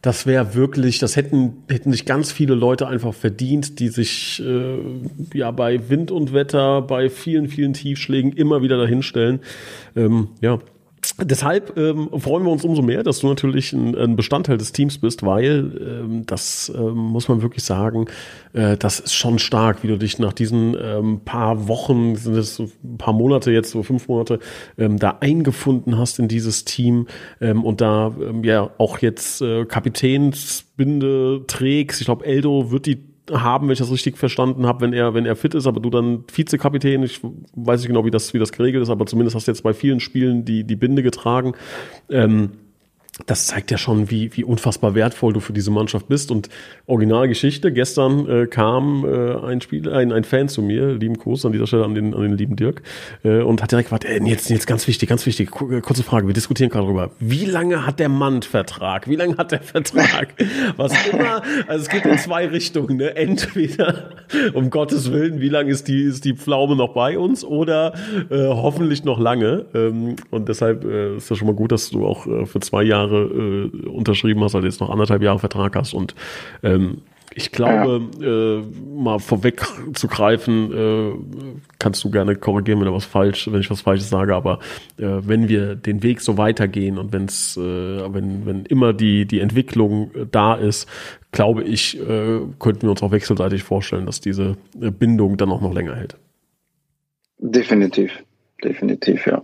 [0.06, 4.78] das wäre wirklich, das hätten, hätten sich ganz viele Leute einfach verdient, die sich äh,
[5.34, 9.40] ja bei Wind und Wetter, bei vielen, vielen Tiefschlägen immer wieder dahinstellen.
[9.96, 10.60] Ähm, ja,
[11.22, 14.98] Deshalb ähm, freuen wir uns umso mehr, dass du natürlich ein, ein Bestandteil des Teams
[14.98, 18.08] bist, weil ähm, das ähm, muss man wirklich sagen,
[18.54, 22.56] äh, das ist schon stark, wie du dich nach diesen ähm, paar Wochen, sind es
[22.56, 24.40] so ein paar Monate jetzt, so fünf Monate,
[24.78, 27.08] ähm, da eingefunden hast in dieses Team
[27.42, 32.02] ähm, und da ähm, ja auch jetzt äh, Kapitänsbinde trägst.
[32.02, 35.26] Ich glaube, Eldo wird die haben, wenn ich das richtig verstanden habe, wenn er, wenn
[35.26, 37.22] er fit ist, aber du dann Vizekapitän, ich
[37.56, 39.74] weiß nicht genau, wie das, wie das geregelt ist, aber zumindest hast du jetzt bei
[39.74, 41.54] vielen Spielen die, die Binde getragen.
[42.10, 42.52] Ähm,
[43.26, 46.32] das zeigt ja schon, wie, wie unfassbar wertvoll du für diese Mannschaft bist.
[46.32, 46.50] Und
[46.86, 51.54] Originalgeschichte, gestern äh, kam äh, ein Spiel, ein, ein Fan zu mir, lieben Gruß an
[51.54, 52.82] dieser Stelle an den, an den lieben Dirk,
[53.24, 56.28] äh, und hat direkt gesagt, ey, jetzt, jetzt ganz wichtig, ganz wichtig, äh, kurze Frage,
[56.28, 57.12] wir diskutieren gerade darüber.
[57.20, 59.08] Wie lange hat der Mann Vertrag?
[59.08, 60.34] Wie lange hat der Vertrag?
[60.76, 63.16] Was immer, also es geht in zwei Richtungen, ne?
[63.16, 64.10] Entweder,
[64.54, 67.94] um Gottes Willen, wie lange ist die, ist die Pflaume noch bei uns oder
[68.30, 69.66] äh, hoffentlich noch lange.
[69.74, 72.84] Ähm, und deshalb äh, ist das schon mal gut, dass du auch äh, für zwei
[72.84, 76.16] Jahre Jahre äh, unterschrieben hast, also jetzt noch anderthalb Jahre Vertrag hast und
[76.64, 77.02] ähm,
[77.38, 78.60] ich glaube, ja.
[78.60, 78.64] äh,
[78.96, 79.62] mal vorweg
[79.94, 81.12] zu greifen, äh,
[81.80, 84.60] kannst du gerne korrigieren, wenn, was falsch, wenn ich was Falsches sage, aber
[84.98, 89.42] äh, wenn wir den Weg so weitergehen und wenn's, äh, wenn, wenn immer die, die
[89.42, 90.88] Entwicklung da ist,
[91.32, 95.62] glaube ich, äh, könnten wir uns auch wechselseitig vorstellen, dass diese äh, Bindung dann auch
[95.62, 96.16] noch länger hält.
[97.40, 98.24] Definitiv,
[98.64, 99.42] definitiv, ja.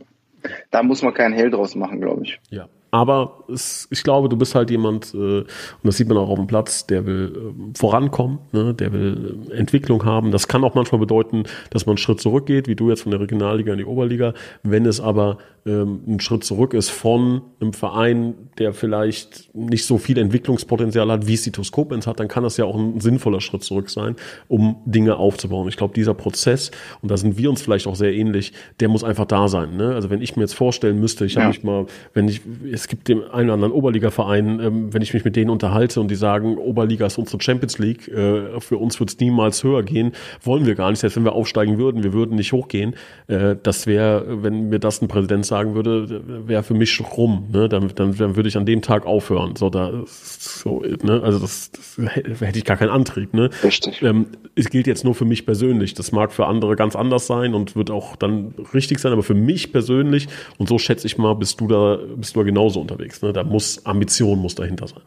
[0.71, 2.39] Da muss man keinen Hehl draus machen, glaube ich.
[2.50, 2.67] Ja.
[2.91, 5.47] Aber es, ich glaube, du bist halt jemand, äh, und
[5.84, 8.73] das sieht man auch auf dem Platz, der will äh, vorankommen, ne?
[8.73, 10.32] der will äh, Entwicklung haben.
[10.32, 13.21] Das kann auch manchmal bedeuten, dass man einen Schritt zurückgeht, wie du jetzt von der
[13.21, 14.34] Regionalliga in die Oberliga.
[14.63, 19.97] Wenn es aber ähm, ein Schritt zurück ist von einem Verein, der vielleicht nicht so
[19.97, 23.41] viel Entwicklungspotenzial hat, wie es die Toskopens hat, dann kann das ja auch ein sinnvoller
[23.41, 24.15] Schritt zurück sein,
[24.47, 25.67] um Dinge aufzubauen.
[25.69, 29.04] Ich glaube, dieser Prozess, und da sind wir uns vielleicht auch sehr ähnlich, der muss
[29.04, 29.77] einfach da sein.
[29.77, 29.93] Ne?
[29.93, 31.41] Also wenn ich mir jetzt vorstellen müsste, ich ja.
[31.41, 32.41] habe mich mal, wenn ich
[32.81, 36.09] es gibt den einen oder anderen Oberliga-Verein, ähm, wenn ich mich mit denen unterhalte und
[36.09, 40.13] die sagen, Oberliga ist unsere Champions League, äh, für uns wird es niemals höher gehen,
[40.43, 40.99] wollen wir gar nicht.
[40.99, 42.95] Selbst wenn wir aufsteigen würden, wir würden nicht hochgehen.
[43.27, 47.49] Äh, das wäre, wenn mir das ein Präsident sagen würde, wäre für mich rum.
[47.51, 47.69] Ne?
[47.69, 49.55] Dann, dann, dann würde ich an dem Tag aufhören.
[49.55, 51.21] So, da, so, ne?
[51.23, 51.99] Also das, das
[52.39, 53.35] hätte ich gar keinen Antrieb.
[53.35, 53.51] Ne?
[53.63, 54.01] Richtig.
[54.01, 55.93] Ähm, es gilt jetzt nur für mich persönlich.
[55.93, 59.35] Das mag für andere ganz anders sein und wird auch dann richtig sein, aber für
[59.35, 63.21] mich persönlich, und so schätze ich mal, bist du da, bist du da genauso unterwegs.
[63.21, 63.34] Ne?
[63.34, 65.03] Da muss Ambition muss dahinter sein.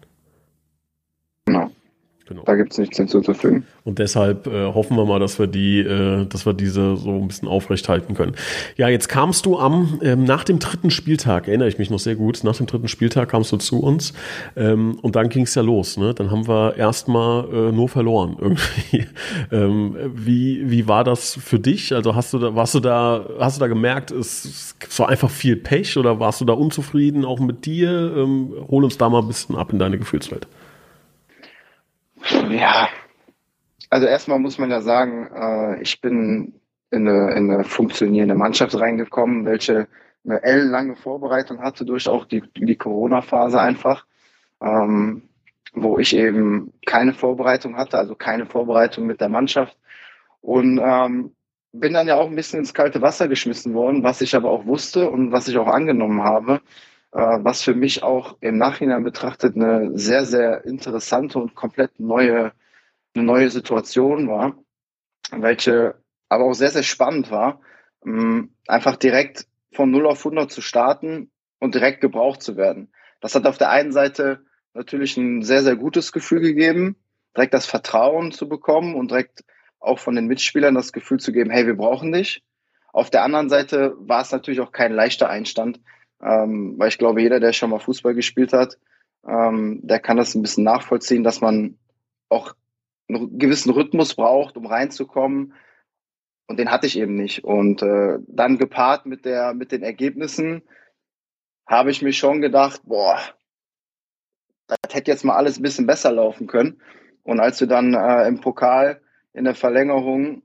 [2.27, 2.43] Genau.
[2.47, 3.65] Da gibt es nichts hinzuzufügen.
[3.85, 7.29] Und deshalb äh, hoffen wir mal, dass wir die, äh, dass wir diese so ein
[7.29, 8.35] bisschen aufrechthalten können.
[8.79, 12.15] Ja, jetzt kamst du am ähm, nach dem dritten Spieltag, erinnere ich mich noch sehr
[12.15, 12.43] gut.
[12.43, 14.15] Nach dem dritten Spieltag kamst du zu uns
[14.57, 15.99] ähm, und dann ging es ja los.
[15.99, 16.15] Ne?
[16.15, 19.07] Dann haben wir erstmal äh, nur verloren irgendwie.
[19.53, 21.95] ähm, wie wie war das für dich?
[21.95, 25.31] Also hast du da warst du da hast du da gemerkt, es, es war einfach
[25.31, 28.15] viel Pech oder warst du da unzufrieden auch mit dir?
[28.17, 30.47] Ähm, hol uns da mal ein bisschen ab in deine Gefühlswelt.
[32.51, 32.89] Ja,
[33.91, 36.61] also erstmal muss man ja sagen, äh, ich bin
[36.91, 39.89] in eine, in eine funktionierende Mannschaft reingekommen, welche
[40.25, 44.07] eine ellenlange Vorbereitung hatte durch auch die, die Corona-Phase einfach,
[44.63, 45.29] ähm,
[45.75, 49.77] wo ich eben keine Vorbereitung hatte, also keine Vorbereitung mit der Mannschaft.
[50.41, 51.35] Und ähm,
[51.73, 54.65] bin dann ja auch ein bisschen ins kalte Wasser geschmissen worden, was ich aber auch
[54.65, 56.61] wusste und was ich auch angenommen habe,
[57.15, 62.53] was für mich auch im Nachhinein betrachtet eine sehr, sehr interessante und komplett neue,
[63.15, 64.57] eine neue Situation war,
[65.31, 65.95] welche
[66.29, 67.61] aber auch sehr, sehr spannend war,
[68.05, 72.93] ähm, einfach direkt von 0 auf 100 zu starten und direkt gebraucht zu werden.
[73.21, 76.97] Das hat auf der einen Seite natürlich ein sehr, sehr gutes Gefühl gegeben,
[77.37, 79.45] direkt das Vertrauen zu bekommen und direkt
[79.79, 82.43] auch von den Mitspielern das Gefühl zu geben, hey, wir brauchen dich.
[82.93, 85.81] Auf der anderen Seite war es natürlich auch kein leichter Einstand,
[86.25, 88.79] ähm, weil ich glaube, jeder, der schon mal Fußball gespielt hat,
[89.27, 91.79] ähm, der kann das ein bisschen nachvollziehen, dass man
[92.29, 92.55] auch
[93.09, 95.55] einen gewissen Rhythmus braucht, um reinzukommen.
[96.47, 97.45] Und den hatte ich eben nicht.
[97.45, 100.63] Und äh, dann gepaart mit, der, mit den Ergebnissen
[101.67, 103.19] habe ich mir schon gedacht, boah,
[104.67, 106.81] das hätte jetzt mal alles ein bisschen besser laufen können.
[107.23, 109.01] Und als wir dann äh, im Pokal
[109.33, 110.43] in der Verlängerung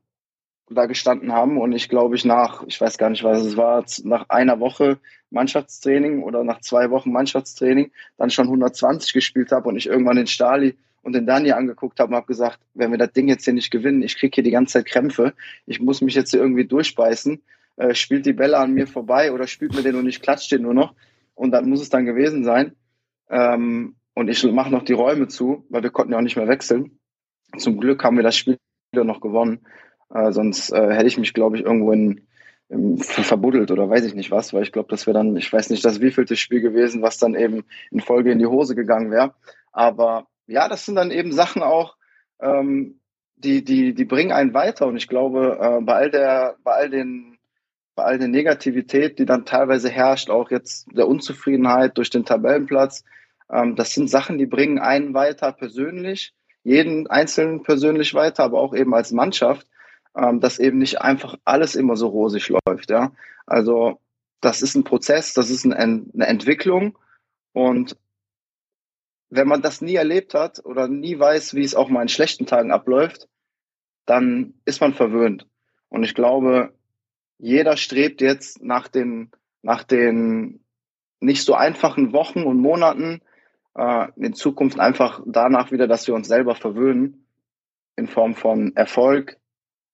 [0.70, 3.84] da gestanden haben und ich glaube ich nach, ich weiß gar nicht, was es war,
[4.04, 5.00] nach einer Woche
[5.32, 10.28] Mannschaftstraining oder nach zwei Wochen Mannschaftstraining dann schon 120 gespielt habe und ich irgendwann den
[10.28, 13.54] Stali und den Dani angeguckt habe und habe gesagt, wenn wir das Ding jetzt hier
[13.54, 15.34] nicht gewinnen, ich kriege hier die ganze Zeit Krämpfe,
[15.66, 17.42] ich muss mich jetzt hier irgendwie durchbeißen,
[17.78, 20.64] äh, spielt die Bälle an mir vorbei oder spielt mir den und ich klatsche den
[20.64, 20.94] nur noch
[21.36, 22.76] und dann muss es dann gewesen sein.
[23.30, 26.48] Ähm, und ich mache noch die Räume zu, weil wir konnten ja auch nicht mehr
[26.50, 27.00] wechseln.
[27.58, 28.58] Zum Glück haben wir das Spiel
[28.92, 29.66] noch gewonnen.
[30.14, 32.28] Äh, sonst äh, hätte ich mich, glaube ich, irgendwo in,
[32.70, 35.70] in, verbuddelt oder weiß ich nicht was, weil ich glaube, das wäre dann, ich weiß
[35.70, 39.34] nicht, das wievielte Spiel gewesen, was dann eben in Folge in die Hose gegangen wäre.
[39.72, 41.96] Aber ja, das sind dann eben Sachen auch,
[42.42, 43.00] ähm,
[43.36, 44.88] die, die, die bringen einen weiter.
[44.88, 47.38] Und ich glaube, äh, bei all der, bei all den,
[47.96, 53.04] bei all der Negativität, die dann teilweise herrscht, auch jetzt der Unzufriedenheit durch den Tabellenplatz,
[53.52, 58.74] ähm, das sind Sachen, die bringen einen weiter persönlich, jeden Einzelnen persönlich weiter, aber auch
[58.74, 59.68] eben als Mannschaft,
[60.16, 62.90] ähm, dass eben nicht einfach alles immer so rosig läuft.
[62.90, 63.12] Ja?
[63.46, 64.00] Also
[64.42, 66.98] das ist ein Prozess, das ist eine Entwicklung
[67.54, 67.98] und
[69.30, 72.46] wenn man das nie erlebt hat oder nie weiß, wie es auch mal in schlechten
[72.46, 73.28] Tagen abläuft,
[74.06, 75.48] dann ist man verwöhnt.
[75.90, 76.74] Und ich glaube,
[77.38, 80.64] jeder strebt jetzt nach den, nach den
[81.20, 83.22] nicht so einfachen Wochen und Monaten
[83.76, 87.26] äh, in Zukunft einfach danach wieder, dass wir uns selber verwöhnen
[87.96, 89.38] in Form von Erfolg,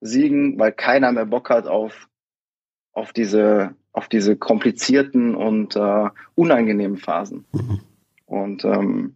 [0.02, 2.08] Siegen, weil keiner mehr Bock hat auf,
[2.94, 7.46] auf, diese, auf diese komplizierten und äh, unangenehmen Phasen.
[7.54, 7.82] Mhm.
[8.26, 9.16] Und ähm,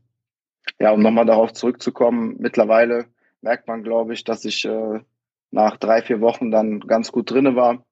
[0.80, 3.06] ja, um nochmal darauf zurückzukommen, mittlerweile
[3.42, 5.00] merkt man, glaube ich, dass ich äh,
[5.52, 7.84] nach drei, vier Wochen dann ganz gut drinne war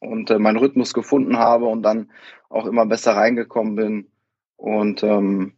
[0.00, 2.10] und äh, meinen Rhythmus gefunden habe und dann
[2.48, 4.10] auch immer besser reingekommen bin
[4.56, 5.54] und ähm,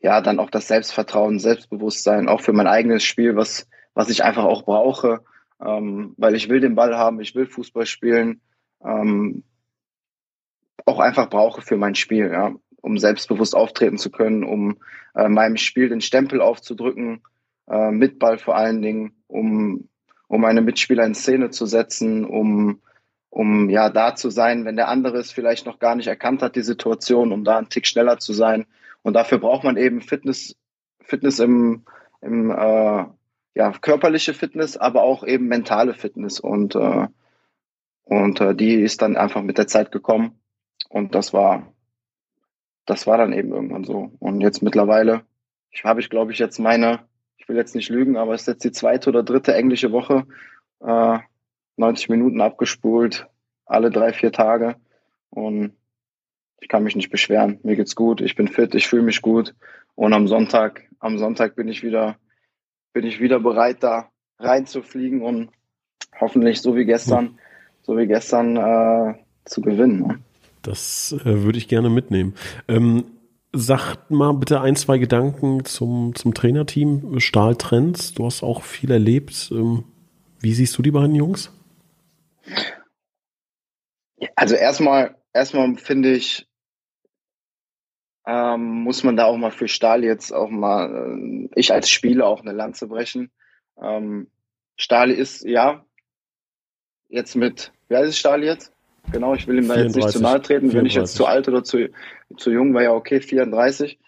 [0.00, 4.44] ja, dann auch das Selbstvertrauen, Selbstbewusstsein, auch für mein eigenes Spiel, was, was ich einfach
[4.44, 5.22] auch brauche,
[5.64, 8.40] ähm, weil ich will den Ball haben, ich will Fußball spielen,
[8.84, 9.44] ähm,
[10.86, 14.78] auch einfach brauche für mein Spiel, ja, um selbstbewusst auftreten zu können, um
[15.14, 17.22] äh, meinem Spiel den Stempel aufzudrücken,
[17.68, 19.88] äh, mit Ball vor allen Dingen, um,
[20.28, 22.80] um meine Mitspieler in Szene zu setzen, um,
[23.28, 26.56] um ja da zu sein, wenn der andere es vielleicht noch gar nicht erkannt hat,
[26.56, 28.66] die Situation, um da einen Tick schneller zu sein.
[29.02, 30.56] Und dafür braucht man eben Fitness,
[31.00, 31.84] Fitness im,
[32.20, 33.04] im äh,
[33.54, 36.40] ja, körperliche Fitness, aber auch eben mentale Fitness.
[36.40, 37.08] Und, äh,
[38.04, 40.40] und äh, die ist dann einfach mit der Zeit gekommen.
[40.88, 41.72] Und das war,
[42.86, 44.12] das war dann eben irgendwann so.
[44.18, 45.24] Und jetzt mittlerweile
[45.70, 47.00] ich, habe ich, glaube ich, jetzt meine,
[47.36, 50.26] ich will jetzt nicht lügen, aber es ist jetzt die zweite oder dritte englische Woche,
[50.80, 51.18] äh,
[51.76, 53.26] 90 Minuten abgespult,
[53.64, 54.76] alle drei, vier Tage.
[55.30, 55.76] Und
[56.60, 57.60] ich kann mich nicht beschweren.
[57.62, 59.54] Mir geht's gut, ich bin fit, ich fühle mich gut.
[59.94, 62.16] Und am Sonntag, am Sonntag bin ich wieder,
[62.92, 65.50] bin ich wieder bereit, da reinzufliegen und
[66.18, 67.38] hoffentlich so wie gestern,
[67.82, 70.06] so wie gestern äh, zu gewinnen.
[70.06, 70.18] Ne?
[70.62, 72.34] Das äh, würde ich gerne mitnehmen.
[72.68, 73.04] Ähm,
[73.52, 78.14] sag mal bitte ein, zwei Gedanken zum, zum Trainerteam Stahltrends.
[78.14, 79.50] Du hast auch viel erlebt.
[79.52, 79.84] Ähm,
[80.40, 81.52] wie siehst du die beiden Jungs?
[84.36, 86.46] Also erstmal, erstmal finde ich,
[88.26, 92.26] ähm, muss man da auch mal für Stahl jetzt auch mal, äh, ich als Spieler
[92.26, 93.30] auch eine Lanze brechen.
[93.80, 94.28] Ähm,
[94.76, 95.84] Stahl ist, ja,
[97.08, 98.72] jetzt mit, wer ist Stahl jetzt?
[99.12, 100.70] Genau, ich will ihm da 34, jetzt nicht zu nahe treten.
[100.70, 100.74] 34.
[100.74, 101.88] Wenn ich jetzt zu alt oder zu,
[102.36, 103.98] zu jung war, ja okay, 34.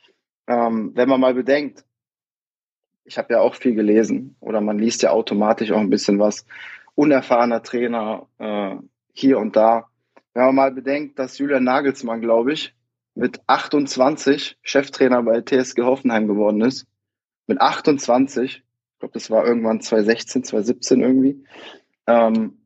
[0.47, 1.85] Ähm, wenn man mal bedenkt,
[3.05, 6.47] ich habe ja auch viel gelesen oder man liest ja automatisch auch ein bisschen was.
[6.95, 8.77] Unerfahrener Trainer äh,
[9.13, 9.89] hier und da.
[10.35, 12.75] Wenn man mal bedenkt, dass Julian Nagelsmann, glaube ich,
[13.15, 16.87] mit 28 Cheftrainer bei TSG Hoffenheim geworden ist.
[17.47, 21.45] Mit 28, ich glaube, das war irgendwann 2016, 2017 irgendwie.
[22.07, 22.59] Ähm,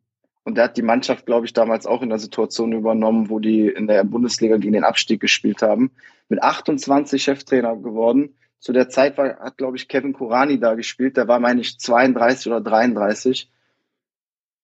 [0.44, 3.66] und der hat die Mannschaft, glaube ich, damals auch in der Situation übernommen, wo die
[3.66, 5.90] in der Bundesliga gegen den Abstieg gespielt haben.
[6.28, 8.36] Mit 28 Cheftrainer geworden.
[8.60, 11.16] Zu der Zeit war, hat, glaube ich, Kevin Kurani da gespielt.
[11.16, 13.50] Der war, meine ich, 32 oder 33.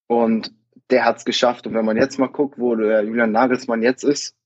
[0.07, 0.53] Und
[0.89, 1.67] der hat es geschafft.
[1.67, 4.37] Und wenn man jetzt mal guckt, wo der Julian Nagelsmann jetzt ist,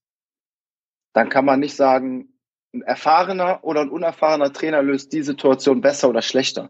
[1.17, 2.31] dann kann man nicht sagen,
[2.73, 6.69] ein erfahrener oder ein unerfahrener Trainer löst die Situation besser oder schlechter.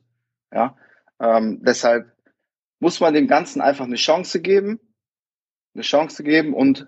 [0.53, 0.77] Ja,
[1.19, 2.13] ähm, deshalb
[2.79, 4.79] muss man dem Ganzen einfach eine Chance geben,
[5.73, 6.87] eine Chance geben und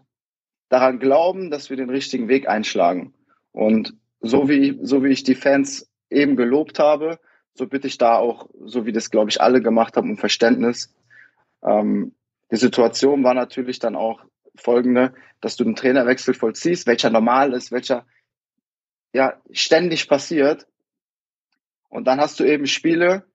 [0.69, 3.13] daran glauben, dass wir den richtigen Weg einschlagen.
[3.51, 7.19] Und so wie, so wie ich die Fans eben gelobt habe,
[7.55, 10.95] so bitte ich da auch, so wie das, glaube ich, alle gemacht haben, um Verständnis.
[11.61, 12.15] Ähm,
[12.51, 14.23] die Situation war natürlich dann auch
[14.59, 18.05] folgende, dass du den Trainerwechsel vollziehst, welcher normal ist, welcher
[19.13, 20.67] ja ständig passiert.
[21.89, 23.25] Und dann hast du eben Spiele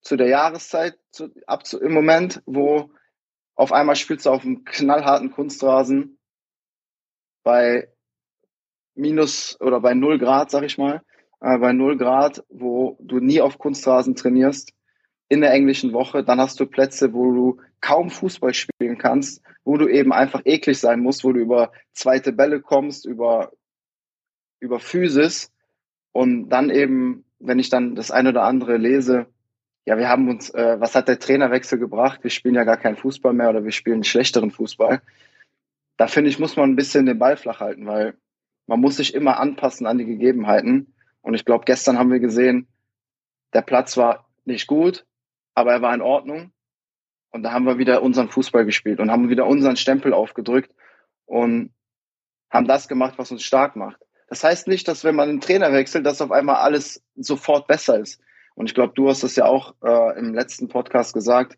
[0.00, 2.90] zu der Jahreszeit, zu, ab zu, im Moment, wo
[3.54, 6.18] auf einmal spielst du auf einem knallharten Kunstrasen
[7.42, 7.92] bei
[8.94, 11.02] minus oder bei null Grad, sag ich mal,
[11.40, 14.72] äh, bei null Grad, wo du nie auf Kunstrasen trainierst,
[15.30, 19.76] in der englischen Woche, dann hast du Plätze, wo du kaum Fußball spielen kannst, wo
[19.76, 23.52] du eben einfach eklig sein musst, wo du über zweite Bälle kommst, über,
[24.58, 25.52] über Physis
[26.12, 29.26] und dann eben, wenn ich dann das eine oder andere lese,
[29.86, 32.22] ja, wir haben uns, äh, was hat der Trainerwechsel gebracht?
[32.24, 35.00] Wir spielen ja gar keinen Fußball mehr oder wir spielen schlechteren Fußball.
[35.96, 38.14] Da finde ich, muss man ein bisschen den Ball flach halten, weil
[38.66, 40.92] man muss sich immer anpassen an die Gegebenheiten.
[41.22, 42.66] Und ich glaube, gestern haben wir gesehen,
[43.54, 45.06] der Platz war nicht gut,
[45.54, 46.52] aber er war in Ordnung.
[47.30, 50.74] Und da haben wir wieder unseren Fußball gespielt und haben wieder unseren Stempel aufgedrückt
[51.26, 51.72] und
[52.50, 54.00] haben das gemacht, was uns stark macht.
[54.28, 57.98] Das heißt nicht, dass wenn man einen Trainer wechselt, dass auf einmal alles sofort besser
[58.00, 58.20] ist.
[58.54, 61.56] Und ich glaube, du hast das ja auch äh, im letzten Podcast gesagt,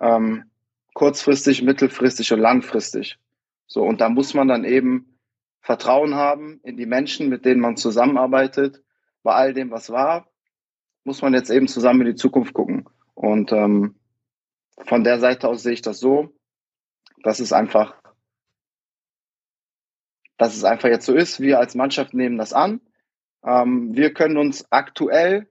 [0.00, 0.50] ähm,
[0.94, 3.18] kurzfristig, mittelfristig und langfristig.
[3.66, 5.18] So, und da muss man dann eben
[5.60, 8.82] Vertrauen haben in die Menschen, mit denen man zusammenarbeitet.
[9.22, 10.28] Bei all dem, was war,
[11.04, 12.88] muss man jetzt eben zusammen in die Zukunft gucken.
[13.24, 13.94] Und ähm,
[14.86, 16.28] von der Seite aus sehe ich das so,
[17.22, 17.96] dass es einfach,
[20.36, 21.40] dass es einfach jetzt so ist.
[21.40, 22.82] Wir als Mannschaft nehmen das an.
[23.42, 25.48] Ähm, wir können uns aktuell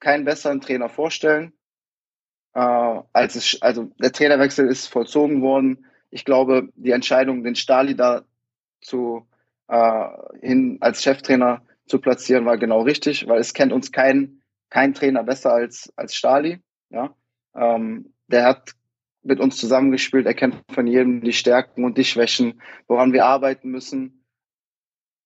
[0.00, 1.54] keinen besseren Trainer vorstellen.
[2.52, 5.86] Äh, als es, also der Trainerwechsel ist vollzogen worden.
[6.10, 8.26] Ich glaube, die Entscheidung, den Stali da
[8.82, 9.26] zu
[9.68, 10.08] äh,
[10.42, 15.24] hin als Cheftrainer zu platzieren, war genau richtig, weil es kennt uns kein kein Trainer
[15.24, 16.60] besser als, als Stali.
[16.90, 17.14] Ja?
[17.54, 18.72] Ähm, der hat
[19.22, 23.70] mit uns zusammengespielt, er kennt von jedem die Stärken und die Schwächen, woran wir arbeiten
[23.70, 24.24] müssen.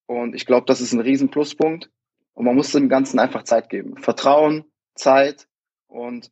[0.07, 1.90] Und ich glaube, das ist ein riesen Pluspunkt.
[2.33, 3.99] Und man muss dem Ganzen einfach Zeit geben.
[3.99, 5.46] Vertrauen, Zeit
[5.87, 6.31] und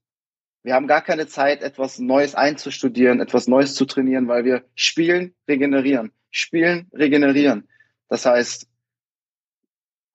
[0.62, 5.35] wir haben gar keine Zeit, etwas Neues einzustudieren, etwas Neues zu trainieren, weil wir spielen,
[5.47, 7.69] regenerieren, spielen, regenerieren.
[8.09, 8.69] Das heißt,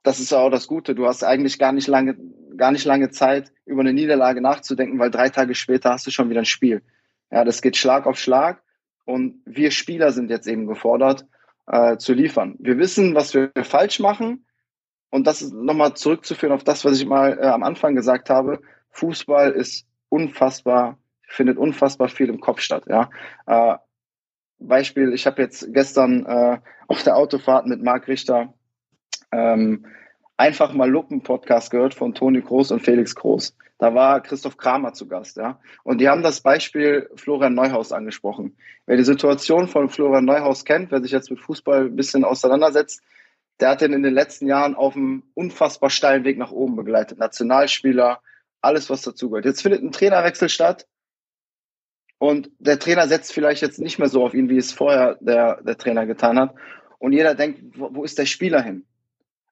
[0.03, 0.95] das ist auch das Gute.
[0.95, 2.17] Du hast eigentlich gar nicht lange,
[2.57, 6.29] gar nicht lange Zeit, über eine Niederlage nachzudenken, weil drei Tage später hast du schon
[6.29, 6.81] wieder ein Spiel.
[7.31, 8.61] Ja, das geht Schlag auf Schlag.
[9.05, 11.25] Und wir Spieler sind jetzt eben gefordert,
[11.67, 12.55] äh, zu liefern.
[12.59, 14.45] Wir wissen, was wir falsch machen.
[15.09, 18.61] Und das ist nochmal zurückzuführen auf das, was ich mal äh, am Anfang gesagt habe.
[18.91, 22.85] Fußball ist unfassbar, findet unfassbar viel im Kopf statt.
[22.87, 23.09] Ja.
[23.45, 23.77] Äh,
[24.59, 28.53] Beispiel, ich habe jetzt gestern äh, auf der Autofahrt mit Marc Richter
[29.31, 29.85] ähm,
[30.43, 33.55] einfach mal Luppen-Podcast gehört von Toni Groß und Felix Groß.
[33.77, 35.57] Da war Christoph Kramer zu Gast, ja.
[35.83, 38.57] Und die haben das Beispiel Florian Neuhaus angesprochen.
[38.85, 43.01] Wer die Situation von Florian Neuhaus kennt, wer sich jetzt mit Fußball ein bisschen auseinandersetzt,
[43.61, 47.19] der hat den in den letzten Jahren auf einem unfassbar steilen Weg nach oben begleitet.
[47.19, 48.19] Nationalspieler,
[48.59, 49.45] alles, was dazugehört.
[49.45, 50.87] Jetzt findet ein Trainerwechsel statt
[52.17, 55.61] und der Trainer setzt vielleicht jetzt nicht mehr so auf ihn, wie es vorher der,
[55.61, 56.53] der Trainer getan hat.
[56.99, 58.85] Und jeder denkt, wo, wo ist der Spieler hin?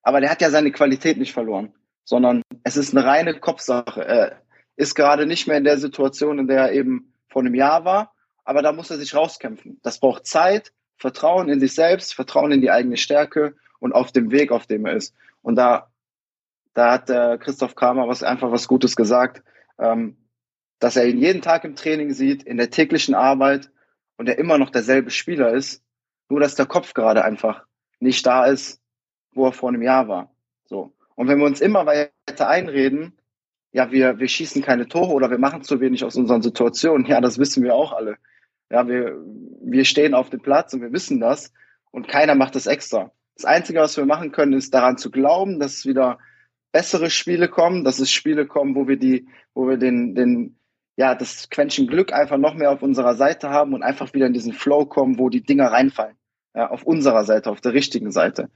[0.03, 4.03] Aber der hat ja seine Qualität nicht verloren, sondern es ist eine reine Kopfsache.
[4.03, 4.41] Er
[4.75, 8.13] ist gerade nicht mehr in der Situation, in der er eben vor einem Jahr war,
[8.43, 9.79] aber da muss er sich rauskämpfen.
[9.83, 14.31] Das braucht Zeit, Vertrauen in sich selbst, Vertrauen in die eigene Stärke und auf dem
[14.31, 15.15] Weg, auf dem er ist.
[15.41, 15.91] Und da,
[16.73, 19.43] da hat der Christoph Kramer was einfach was Gutes gesagt,
[19.79, 20.17] ähm,
[20.79, 23.69] dass er ihn jeden Tag im Training sieht, in der täglichen Arbeit
[24.17, 25.83] und er immer noch derselbe Spieler ist,
[26.29, 27.65] nur dass der Kopf gerade einfach
[27.99, 28.80] nicht da ist,
[29.33, 30.31] wo er vor einem Jahr war.
[30.65, 30.93] So.
[31.15, 33.17] Und wenn wir uns immer weiter einreden,
[33.71, 37.21] ja, wir, wir schießen keine Tore oder wir machen zu wenig aus unseren Situationen, ja,
[37.21, 38.17] das wissen wir auch alle.
[38.69, 39.17] Ja, wir,
[39.61, 41.53] wir stehen auf dem Platz und wir wissen das
[41.91, 43.11] und keiner macht das extra.
[43.35, 46.19] Das Einzige, was wir machen können, ist daran zu glauben, dass wieder
[46.71, 50.57] bessere Spiele kommen, dass es Spiele kommen, wo wir die, wo wir den, den,
[50.95, 54.33] ja, das Quäntchen Glück einfach noch mehr auf unserer Seite haben und einfach wieder in
[54.33, 56.15] diesen Flow kommen, wo die Dinger reinfallen.
[56.53, 58.49] Ja, auf unserer Seite, auf der richtigen Seite.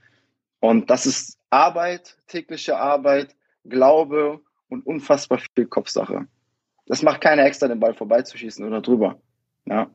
[0.60, 3.34] Und das ist Arbeit, tägliche Arbeit,
[3.64, 6.26] Glaube und unfassbar viel Kopfsache.
[6.86, 9.20] Das macht keiner extra, den Ball vorbeizuschießen oder drüber.
[9.64, 9.90] Ja.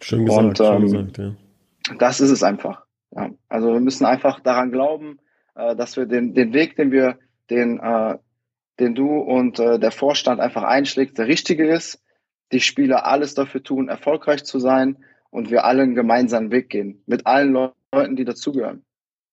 [0.00, 1.96] Schön gesagt, und, ähm, schön gesagt ja.
[1.98, 2.84] Das ist es einfach.
[3.14, 3.30] Ja.
[3.48, 5.18] Also wir müssen einfach daran glauben,
[5.54, 7.18] äh, dass wir den, den Weg, den wir,
[7.50, 8.18] den, äh,
[8.78, 12.02] den du und äh, der Vorstand einfach einschlägt, der richtige ist.
[12.52, 17.02] Die Spieler alles dafür tun, erfolgreich zu sein und wir alle einen gemeinsamen Weg gehen.
[17.06, 18.84] Mit allen Leuten, die dazugehören.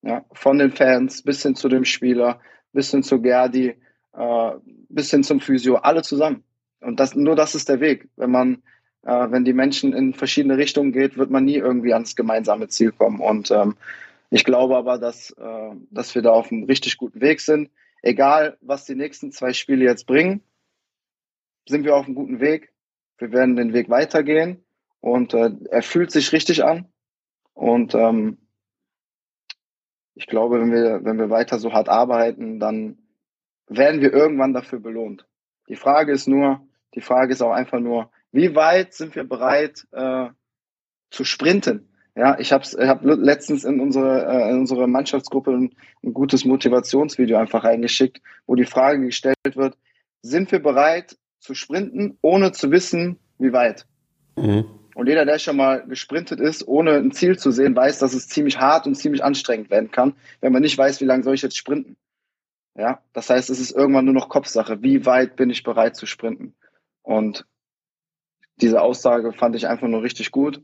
[0.07, 2.39] Ja, von den Fans bis hin zu dem Spieler,
[2.71, 3.75] bis hin zu Gerdi,
[4.13, 4.51] äh,
[4.87, 6.45] bis hin zum Physio, alle zusammen.
[6.79, 8.07] Und das, nur das ist der Weg.
[8.15, 8.63] Wenn man,
[9.03, 12.93] äh, wenn die Menschen in verschiedene Richtungen geht, wird man nie irgendwie ans gemeinsame Ziel
[12.93, 13.19] kommen.
[13.19, 13.75] Und ähm,
[14.29, 17.69] ich glaube aber, dass, äh, dass wir da auf einem richtig guten Weg sind.
[18.01, 20.41] Egal, was die nächsten zwei Spiele jetzt bringen,
[21.67, 22.71] sind wir auf einem guten Weg.
[23.17, 24.63] Wir werden den Weg weitergehen
[25.01, 26.87] und äh, er fühlt sich richtig an.
[27.53, 28.37] Und ähm,
[30.17, 32.97] ich glaube, wenn wir, wenn wir weiter so hart arbeiten, dann
[33.67, 35.27] werden wir irgendwann dafür belohnt.
[35.69, 36.61] Die Frage ist nur,
[36.95, 40.27] die Frage ist auch einfach nur, wie weit sind wir bereit äh,
[41.11, 41.89] zu sprinten?
[42.15, 47.37] Ja, ich habe hab letztens in unsere, äh, in unsere Mannschaftsgruppe ein, ein gutes Motivationsvideo
[47.37, 49.77] einfach reingeschickt, wo die Frage gestellt wird,
[50.23, 53.85] sind wir bereit zu sprinten, ohne zu wissen, wie weit?
[54.35, 54.65] Mhm.
[54.97, 58.27] Und jeder, der schon mal gesprintet ist, ohne ein Ziel zu sehen, weiß, dass es
[58.27, 61.43] ziemlich hart und ziemlich anstrengend werden kann, wenn man nicht weiß, wie lange soll ich
[61.43, 61.97] jetzt sprinten.
[62.73, 64.81] Ja, das heißt, es ist irgendwann nur noch Kopfsache.
[64.81, 66.55] Wie weit bin ich bereit zu sprinten?
[67.03, 67.45] Und
[68.59, 70.63] diese Aussage fand ich einfach nur richtig gut.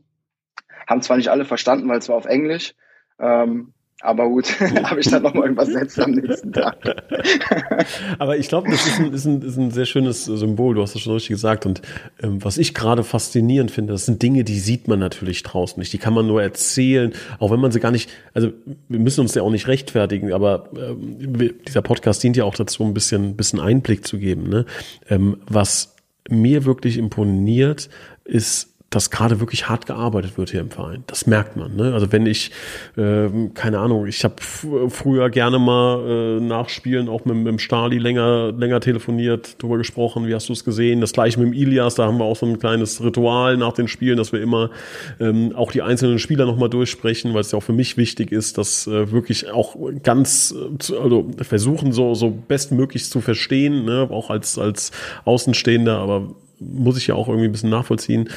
[0.88, 2.74] Haben zwar nicht alle verstanden, weil es war auf Englisch,
[3.20, 6.76] ähm, aber gut, habe ich dann nochmal übersetzt am nächsten Tag.
[8.18, 10.94] aber ich glaube, das ist ein, ist, ein, ist ein sehr schönes Symbol, du hast
[10.94, 11.66] das schon richtig gesagt.
[11.66, 11.82] Und
[12.22, 15.92] ähm, was ich gerade faszinierend finde, das sind Dinge, die sieht man natürlich draußen nicht.
[15.92, 18.52] Die kann man nur erzählen, auch wenn man sie gar nicht, also
[18.88, 22.84] wir müssen uns ja auch nicht rechtfertigen, aber ähm, dieser Podcast dient ja auch dazu,
[22.84, 24.48] ein bisschen, bisschen Einblick zu geben.
[24.48, 24.66] Ne?
[25.08, 25.94] Ähm, was
[26.28, 27.88] mir wirklich imponiert,
[28.24, 31.02] ist dass gerade wirklich hart gearbeitet wird hier im Verein.
[31.08, 31.74] Das merkt man.
[31.74, 31.92] Ne?
[31.92, 32.52] Also wenn ich,
[32.96, 37.58] äh, keine Ahnung, ich habe früher gerne mal äh, nach Spielen auch mit, mit dem
[37.58, 41.00] Stali länger, länger telefoniert, drüber gesprochen, wie hast du es gesehen?
[41.00, 43.88] Das gleiche mit dem Ilias, da haben wir auch so ein kleines Ritual nach den
[43.88, 44.70] Spielen, dass wir immer
[45.18, 48.58] ähm, auch die einzelnen Spieler nochmal durchsprechen, weil es ja auch für mich wichtig ist,
[48.58, 54.08] dass äh, wirklich auch ganz, äh, also versuchen so, so bestmöglich zu verstehen, ne?
[54.10, 54.92] auch als, als
[55.24, 56.28] Außenstehender, aber
[56.72, 58.28] muss ich ja auch irgendwie ein bisschen nachvollziehen.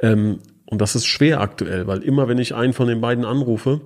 [0.00, 3.82] Ähm, und das ist schwer aktuell, weil immer wenn ich einen von den beiden anrufe,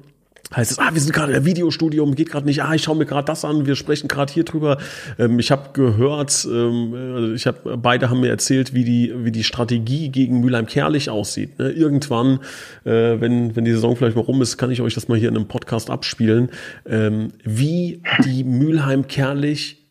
[0.55, 3.07] heißt es, ah, wir sind gerade im Videostudio, geht gerade nicht, ah, ich schaue mir
[3.07, 4.79] gerade das an, wir sprechen gerade hier drüber.
[5.19, 9.33] Ähm, ich habe gehört, ähm, also ich habe, beide haben mir erzählt, wie die, wie
[9.33, 11.59] die Strategie gegen Mülheim-Kerlich aussieht.
[11.59, 11.71] Ne?
[11.71, 12.41] Irgendwann,
[12.85, 15.29] äh, wenn, wenn die Saison vielleicht mal rum ist, kann ich euch das mal hier
[15.29, 16.51] in einem Podcast abspielen,
[16.87, 19.85] ähm, wie die Mülheim-Kerlich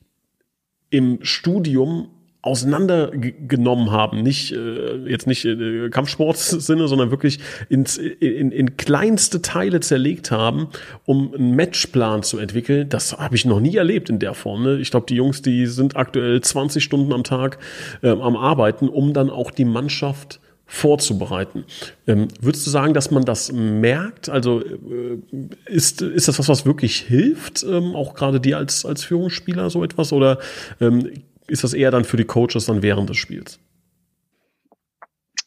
[0.89, 2.07] im Studium
[2.45, 4.21] auseinandergenommen haben.
[4.21, 7.39] Nicht äh, jetzt nicht äh, Kampfsportsinne, sondern wirklich
[7.69, 10.67] ins, in, in kleinste Teile zerlegt haben,
[11.05, 12.87] um einen Matchplan zu entwickeln.
[12.87, 14.63] Das habe ich noch nie erlebt in der Form.
[14.63, 14.77] Ne?
[14.77, 17.57] Ich glaube, die Jungs, die sind aktuell 20 Stunden am Tag
[18.03, 21.65] äh, am Arbeiten, um dann auch die Mannschaft vorzubereiten.
[22.05, 24.29] Ähm, würdest du sagen, dass man das merkt?
[24.29, 25.17] Also äh,
[25.65, 29.83] ist, ist das was, was wirklich hilft, ähm, auch gerade dir als, als Führungsspieler so
[29.83, 30.13] etwas?
[30.13, 30.39] Oder
[30.79, 31.09] ähm,
[31.47, 33.59] ist das eher dann für die Coaches dann während des Spiels?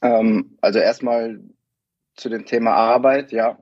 [0.02, 1.40] Ähm, also erstmal
[2.14, 3.58] zu dem Thema Arbeit, ja.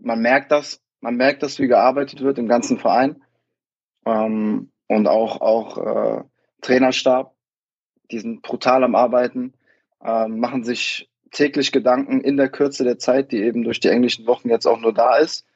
[0.00, 3.22] Man merkt das, man merkt das, wie gearbeitet wird im ganzen Verein.
[4.06, 6.24] Ähm, und auch, auch äh,
[6.60, 7.34] Trainerstab,
[8.10, 9.52] die sind brutal am Arbeiten,
[10.02, 14.26] äh, machen sich täglich Gedanken in der Kürze der Zeit, die eben durch die englischen
[14.26, 15.46] Wochen jetzt auch nur da ist,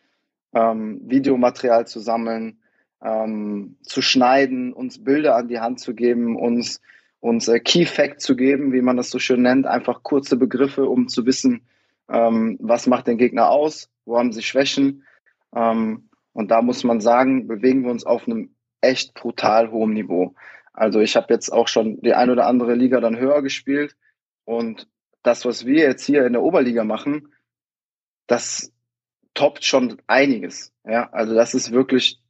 [0.52, 2.61] ähm, Videomaterial zu sammeln,
[3.02, 6.80] ähm, zu schneiden, uns Bilder an die Hand zu geben, uns,
[7.20, 10.86] uns äh, Key Fact zu geben, wie man das so schön nennt, einfach kurze Begriffe,
[10.88, 11.62] um zu wissen,
[12.08, 15.04] ähm, was macht den Gegner aus, wo haben sie Schwächen.
[15.54, 20.34] Ähm, und da muss man sagen, bewegen wir uns auf einem echt brutal hohen Niveau.
[20.72, 23.96] Also ich habe jetzt auch schon die ein oder andere Liga dann höher gespielt
[24.44, 24.88] und
[25.22, 27.32] das, was wir jetzt hier in der Oberliga machen,
[28.26, 28.72] das
[29.34, 30.72] toppt schon einiges.
[30.84, 32.21] Ja, also das ist wirklich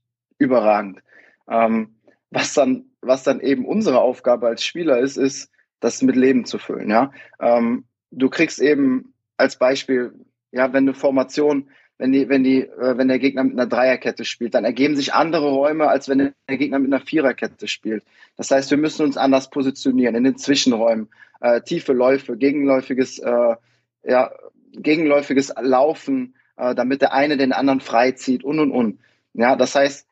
[0.42, 1.02] überragend.
[1.48, 1.96] Ähm,
[2.30, 6.58] was dann, was dann eben unsere Aufgabe als Spieler ist, ist, das mit Leben zu
[6.58, 6.90] füllen.
[6.90, 10.12] Ja, ähm, du kriegst eben als Beispiel,
[10.52, 14.24] ja, wenn eine Formation, wenn die, wenn die, äh, wenn der Gegner mit einer Dreierkette
[14.24, 16.18] spielt, dann ergeben sich andere Räume, als wenn
[16.48, 18.04] der Gegner mit einer Viererkette spielt.
[18.36, 21.08] Das heißt, wir müssen uns anders positionieren in den Zwischenräumen,
[21.40, 23.56] äh, tiefe Läufe, gegenläufiges, äh,
[24.04, 24.30] ja,
[24.72, 29.00] gegenläufiges Laufen, äh, damit der eine den anderen freizieht und und und.
[29.34, 30.06] Ja, das heißt,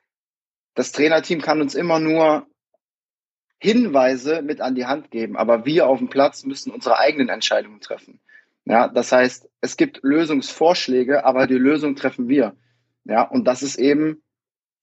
[0.81, 2.47] das Trainerteam kann uns immer nur
[3.59, 7.83] Hinweise mit an die Hand geben, aber wir auf dem Platz müssen unsere eigenen Entscheidungen
[7.83, 8.19] treffen.
[8.65, 12.57] Ja, das heißt, es gibt Lösungsvorschläge, aber die Lösung treffen wir.
[13.05, 14.23] Ja, und das ist eben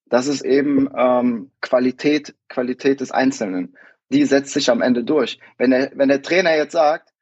[0.06, 3.76] Das ist eben ähm, Qualität, Qualität des Einzelnen.
[4.12, 5.40] Die setzt sich am Ende durch.
[5.56, 7.12] Wenn der, wenn der Trainer jetzt sagt,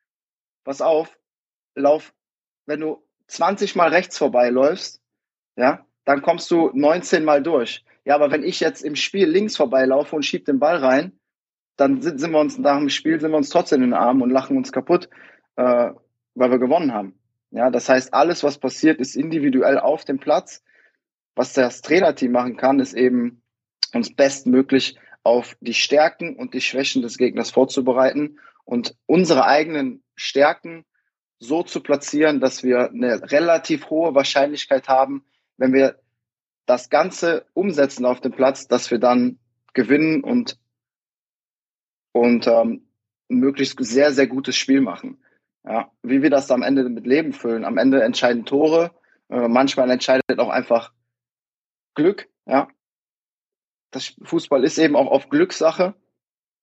[0.64, 1.18] pass auf,
[1.74, 2.12] lauf,
[2.66, 5.01] wenn du 20 Mal rechts vorbeiläufst,
[5.57, 7.83] ja, dann kommst du 19 Mal durch.
[8.07, 11.19] Ja, aber wenn ich jetzt im Spiel links vorbeilaufe und schieb den Ball rein,
[11.77, 14.23] dann sind, sind wir uns nach dem Spiel sind wir uns trotzdem in den Armen
[14.23, 15.11] und lachen uns kaputt,
[15.57, 15.91] äh,
[16.35, 17.19] weil wir gewonnen haben.
[17.51, 20.63] Ja, das heißt, alles, was passiert, ist individuell auf dem Platz.
[21.35, 23.43] Was das Trainerteam machen kann, ist eben
[23.93, 30.85] uns bestmöglich auf die Stärken und die Schwächen des Gegners vorzubereiten und unsere eigenen Stärken
[31.41, 35.25] so zu platzieren, dass wir eine relativ hohe Wahrscheinlichkeit haben,
[35.57, 35.99] wenn wir
[36.67, 39.39] das Ganze umsetzen auf dem Platz, dass wir dann
[39.73, 40.59] gewinnen und,
[42.12, 42.89] und ähm,
[43.29, 45.19] möglichst sehr, sehr gutes Spiel machen.
[45.64, 47.64] Ja, wie wir das am Ende mit Leben füllen.
[47.64, 48.93] Am Ende entscheiden Tore.
[49.29, 50.93] Äh, manchmal entscheidet auch einfach
[51.95, 52.29] Glück.
[52.47, 52.69] Ja,
[53.91, 55.95] das Fußball ist eben auch auf Glückssache.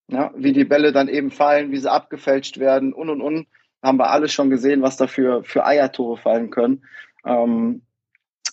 [0.10, 3.48] Ja, wie die Bälle dann eben fallen, wie sie abgefälscht werden und und und.
[3.82, 6.86] Haben wir alle schon gesehen, was da für, für Eiertore fallen können.
[7.26, 7.82] Ähm,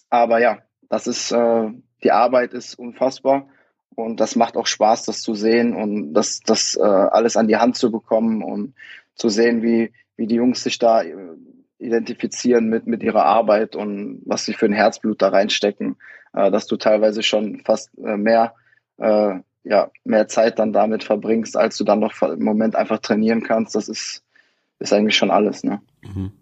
[0.08, 1.70] aber ja, das ist, äh,
[2.02, 3.48] die Arbeit ist unfassbar.
[3.94, 7.56] Und das macht auch Spaß, das zu sehen und das, das äh, alles an die
[7.56, 8.74] Hand zu bekommen und
[9.14, 11.14] zu sehen, wie, wie die Jungs sich da äh,
[11.78, 15.96] identifizieren mit, mit ihrer Arbeit und was sie für ein Herzblut da reinstecken,
[16.32, 18.54] äh, dass du teilweise schon fast äh, mehr,
[18.98, 19.34] äh,
[19.64, 23.74] ja, mehr Zeit dann damit verbringst, als du dann noch im Moment einfach trainieren kannst.
[23.74, 24.24] Das ist,
[24.78, 25.64] ist eigentlich schon alles.
[25.64, 25.80] Ne?
[26.02, 26.32] Mhm.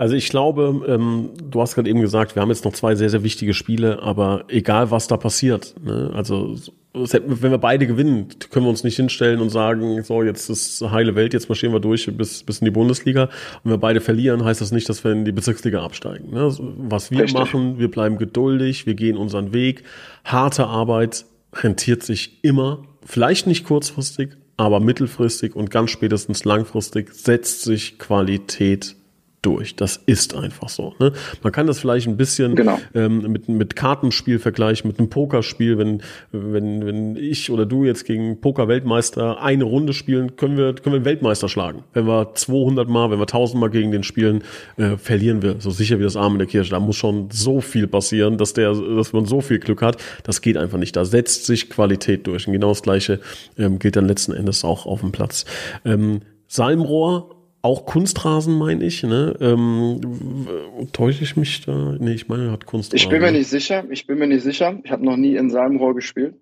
[0.00, 3.10] Also ich glaube, ähm, du hast gerade eben gesagt, wir haben jetzt noch zwei sehr,
[3.10, 6.10] sehr wichtige Spiele, aber egal was da passiert, ne?
[6.14, 6.56] also
[6.94, 11.16] wenn wir beide gewinnen, können wir uns nicht hinstellen und sagen, so jetzt ist heile
[11.16, 13.24] Welt, jetzt marschieren wir durch bis, bis in die Bundesliga.
[13.24, 13.30] Und
[13.64, 16.32] wenn wir beide verlieren, heißt das nicht, dass wir in die Bezirksliga absteigen.
[16.32, 16.50] Ne?
[16.78, 17.38] Was wir Richtig.
[17.38, 19.84] machen, wir bleiben geduldig, wir gehen unseren Weg.
[20.24, 27.64] Harte Arbeit rentiert sich immer, vielleicht nicht kurzfristig, aber mittelfristig und ganz spätestens langfristig setzt
[27.64, 28.96] sich Qualität
[29.42, 29.74] durch.
[29.76, 30.94] Das ist einfach so.
[30.98, 31.12] Ne?
[31.42, 32.78] Man kann das vielleicht ein bisschen genau.
[32.94, 35.78] ähm, mit, mit Kartenspiel vergleichen, mit einem Pokerspiel.
[35.78, 40.92] Wenn, wenn, wenn ich oder du jetzt gegen Poker-Weltmeister eine Runde spielen, können wir, können
[40.92, 41.84] wir einen Weltmeister schlagen.
[41.92, 44.42] Wenn wir 200 Mal, wenn wir 1000 Mal gegen den spielen,
[44.76, 45.56] äh, verlieren wir.
[45.58, 46.70] So sicher wie das Arm in der Kirche.
[46.70, 49.96] Da muss schon so viel passieren, dass, der, dass man so viel Glück hat.
[50.24, 50.96] Das geht einfach nicht.
[50.96, 52.46] Da setzt sich Qualität durch.
[52.46, 53.20] Und genau das Gleiche
[53.58, 55.46] ähm, gilt dann letzten Endes auch auf dem Platz.
[55.84, 59.36] Ähm, Salmrohr auch Kunstrasen, meine ich, ne?
[59.40, 61.96] Ähm, täusche ich mich da?
[61.98, 62.96] Nee, ich meine, er hat Kunstrasen.
[62.96, 63.84] Ich bin mir nicht sicher.
[63.90, 64.78] Ich bin mir nicht sicher.
[64.82, 66.36] Ich habe noch nie in Salmrohr gespielt.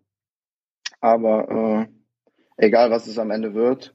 [1.00, 1.88] Aber
[2.58, 3.94] äh, egal, was es am Ende wird.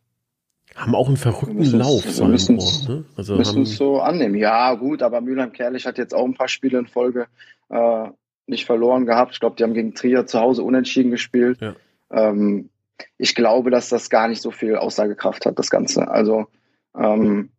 [0.76, 3.04] Haben auch einen verrückten Lauf, wir müssen es ne?
[3.16, 3.66] also haben...
[3.66, 4.36] so annehmen.
[4.36, 7.28] Ja, gut, aber Mülheim-Kerlich hat jetzt auch ein paar Spiele in Folge
[7.70, 8.08] äh,
[8.48, 9.34] nicht verloren gehabt.
[9.34, 11.60] Ich glaube, die haben gegen Trier zu Hause unentschieden gespielt.
[11.62, 11.76] Ja.
[12.12, 12.70] Ähm,
[13.18, 16.08] ich glaube, dass das gar nicht so viel Aussagekraft hat, das Ganze.
[16.08, 16.48] Also
[16.96, 17.52] ähm,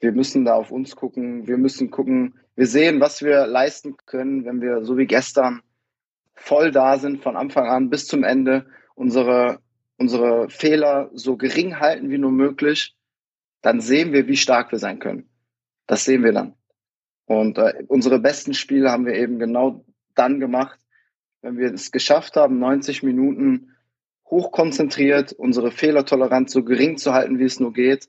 [0.00, 1.46] wir müssen da auf uns gucken.
[1.46, 5.62] Wir müssen gucken, wir sehen, was wir leisten können, wenn wir so wie gestern
[6.34, 9.60] voll da sind von Anfang an bis zum Ende, unsere,
[9.96, 12.94] unsere Fehler so gering halten wie nur möglich,
[13.62, 15.28] dann sehen wir, wie stark wir sein können.
[15.86, 16.54] Das sehen wir dann.
[17.24, 20.78] Und äh, unsere besten Spiele haben wir eben genau dann gemacht,
[21.42, 23.72] wenn wir es geschafft haben, 90 Minuten
[24.26, 28.08] hochkonzentriert, unsere Fehlertoleranz so gering zu halten, wie es nur geht,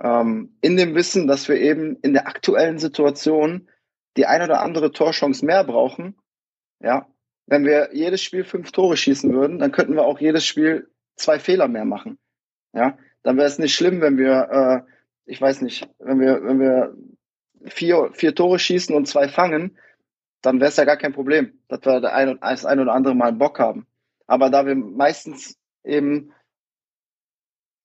[0.00, 3.68] ähm, in dem Wissen, dass wir eben in der aktuellen Situation
[4.16, 6.16] die ein oder andere Torchance mehr brauchen.
[6.80, 7.08] Ja,
[7.46, 11.38] wenn wir jedes Spiel fünf Tore schießen würden, dann könnten wir auch jedes Spiel zwei
[11.38, 12.18] Fehler mehr machen.
[12.72, 14.92] Ja, dann wäre es nicht schlimm, wenn wir, äh,
[15.24, 16.94] ich weiß nicht, wenn wir, wenn wir
[17.66, 19.78] vier, vier Tore schießen und zwei fangen,
[20.42, 23.14] dann wäre es ja gar kein Problem, dass wir das ein, das ein oder andere
[23.14, 23.86] Mal Bock haben.
[24.26, 26.32] Aber da wir meistens eben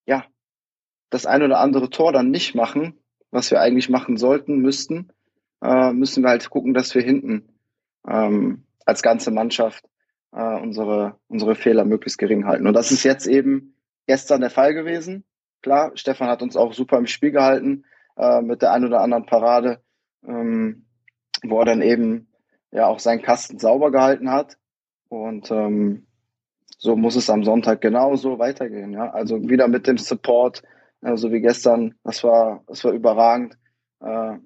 [0.05, 0.25] ja
[1.13, 2.99] das ein oder andere Tor dann nicht machen,
[3.31, 5.09] was wir eigentlich machen sollten, müssten,
[5.63, 7.49] äh, müssen wir halt gucken, dass wir hinten
[8.07, 9.85] ähm, als ganze Mannschaft
[10.31, 12.67] äh, unsere, unsere Fehler möglichst gering halten.
[12.67, 13.75] Und das ist jetzt eben
[14.07, 15.23] gestern der Fall gewesen.
[15.61, 17.85] Klar, Stefan hat uns auch super im Spiel gehalten
[18.17, 19.81] äh, mit der ein oder anderen Parade,
[20.27, 20.85] ähm,
[21.43, 22.27] wo er dann eben
[22.71, 24.57] ja auch seinen Kasten sauber gehalten hat.
[25.09, 26.07] Und ähm,
[26.77, 28.91] so muss es am Sonntag genauso weitergehen.
[28.91, 29.11] Ja?
[29.11, 30.63] Also wieder mit dem Support,
[31.15, 31.95] so wie gestern.
[32.03, 33.57] Das war, das war überragend.
[34.01, 34.37] Äh,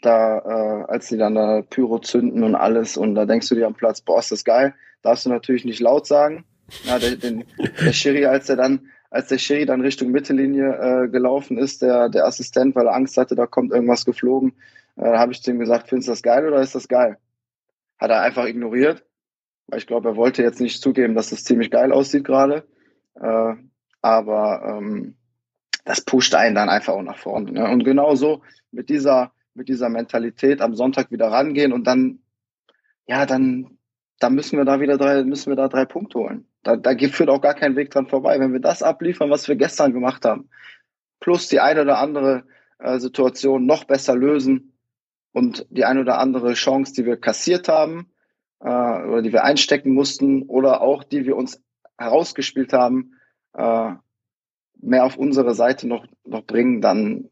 [0.00, 3.66] da, äh, als die dann da Pyro zünden und alles, und da denkst du dir
[3.66, 4.74] am Platz, boah, ist das geil.
[5.02, 6.44] Darfst du natürlich nicht laut sagen.
[6.84, 11.08] Ja, der, den, der Schiri, als er dann, als der Schiri dann Richtung Mittellinie äh,
[11.08, 14.54] gelaufen ist, der, der Assistent, weil er Angst hatte, da kommt irgendwas geflogen,
[14.96, 17.18] äh, habe ich zu ihm gesagt, findest du das geil oder ist das geil?
[17.98, 19.04] hat er einfach ignoriert,
[19.66, 22.66] weil ich glaube, er wollte jetzt nicht zugeben, dass es ziemlich geil aussieht gerade.
[23.14, 23.54] Äh,
[24.02, 25.16] aber ähm,
[25.84, 27.52] das pusht einen dann einfach auch nach vorne.
[27.52, 27.68] Ne?
[27.68, 32.20] Und genauso mit dieser, mit dieser Mentalität am Sonntag wieder rangehen und dann,
[33.06, 33.78] ja, dann,
[34.18, 36.48] dann müssen wir da wieder drei, müssen wir da drei Punkte holen.
[36.62, 38.40] Da, da führt auch gar kein Weg dran vorbei.
[38.40, 40.48] Wenn wir das abliefern, was wir gestern gemacht haben,
[41.20, 42.44] plus die eine oder andere
[42.78, 44.72] äh, Situation noch besser lösen
[45.32, 48.10] und die eine oder andere Chance, die wir kassiert haben
[48.60, 51.62] äh, oder die wir einstecken mussten oder auch die wir uns
[51.98, 53.12] herausgespielt haben,
[53.52, 53.92] äh,
[54.80, 57.28] mehr auf unsere Seite noch, noch bringen, dann,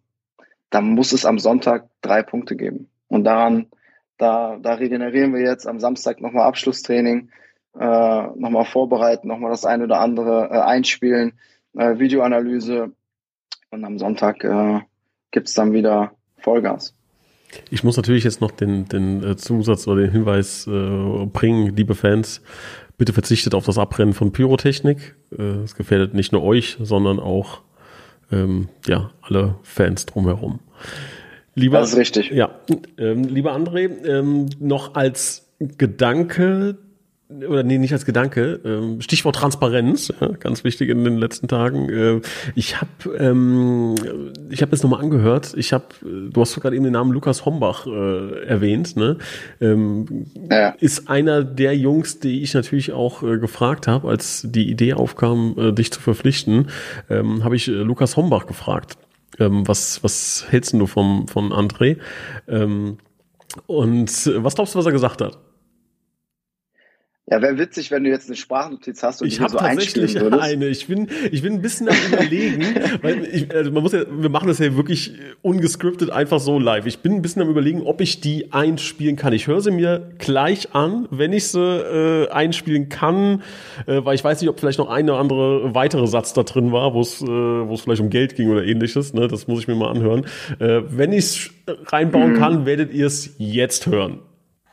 [0.70, 2.88] dann muss es am Sonntag drei Punkte geben.
[3.08, 3.66] Und daran,
[4.18, 7.30] da, da regenerieren wir jetzt am Samstag nochmal Abschlusstraining,
[7.78, 11.32] äh, nochmal vorbereiten, nochmal das eine oder andere äh, einspielen,
[11.74, 12.92] äh, Videoanalyse
[13.70, 14.80] und am Sonntag äh,
[15.30, 16.94] gibt dann wieder Vollgas.
[17.70, 21.94] Ich muss natürlich jetzt noch den, den äh, Zusatz oder den Hinweis äh, bringen, liebe
[21.94, 22.42] Fans,
[22.98, 25.16] bitte verzichtet auf das Abbrennen von Pyrotechnik.
[25.36, 27.60] Äh, es gefährdet nicht nur euch, sondern auch
[28.30, 30.60] ähm, ja, alle Fans drumherum.
[31.54, 32.30] Lieber, das ist richtig.
[32.30, 32.60] Ja,
[32.96, 36.78] ähm, lieber André, ähm, noch als Gedanke,
[37.48, 41.88] oder nee, nicht als Gedanke, ähm, Stichwort Transparenz, ganz wichtig in den letzten Tagen.
[41.88, 42.20] Äh,
[42.54, 43.94] ich habe ähm,
[44.50, 47.86] ich habe jetzt nochmal angehört, ich habe, du hast gerade eben den Namen Lukas Hombach
[47.86, 49.18] äh, erwähnt, ne?
[49.60, 50.70] Ähm, ja.
[50.80, 55.54] Ist einer der Jungs, die ich natürlich auch äh, gefragt habe, als die Idee aufkam,
[55.58, 56.68] äh, dich zu verpflichten,
[57.10, 58.96] ähm, habe ich Lukas Hombach gefragt.
[59.38, 61.96] Ähm, was, was hältst du vom, von André?
[62.48, 62.98] Ähm,
[63.66, 64.10] und
[64.42, 65.38] was glaubst du, was er gesagt hat?
[67.30, 70.66] Ja, wäre witzig, wenn du jetzt eine Sprachnotiz hast und ich habe so tatsächlich eine.
[70.66, 72.64] Ich bin, ich bin ein bisschen am überlegen,
[73.02, 76.84] weil ich, also man muss ja, wir machen das ja wirklich ungescriptet einfach so live.
[76.86, 79.32] Ich bin ein bisschen am überlegen, ob ich die einspielen kann.
[79.34, 83.42] Ich höre sie mir gleich an, wenn ich sie äh, einspielen kann,
[83.86, 86.72] äh, weil ich weiß nicht, ob vielleicht noch ein oder andere weitere Satz da drin
[86.72, 89.14] war, wo es, äh, wo es vielleicht um Geld ging oder ähnliches.
[89.14, 89.28] Ne?
[89.28, 90.26] Das muss ich mir mal anhören.
[90.58, 91.50] Äh, wenn ich es
[91.86, 92.38] reinbauen mhm.
[92.38, 94.18] kann, werdet ihr es jetzt hören.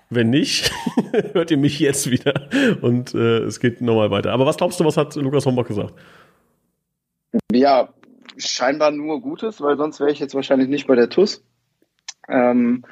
[0.10, 0.72] Wenn nicht,
[1.34, 2.50] hört ihr mich jetzt wieder
[2.82, 4.32] und äh, es geht nochmal weiter.
[4.32, 5.94] Aber was glaubst du, was hat Lukas Hombach gesagt?
[7.52, 7.90] Ja,
[8.38, 11.44] scheinbar nur Gutes, weil sonst wäre ich jetzt wahrscheinlich nicht bei der TUS.
[12.28, 12.84] Ähm,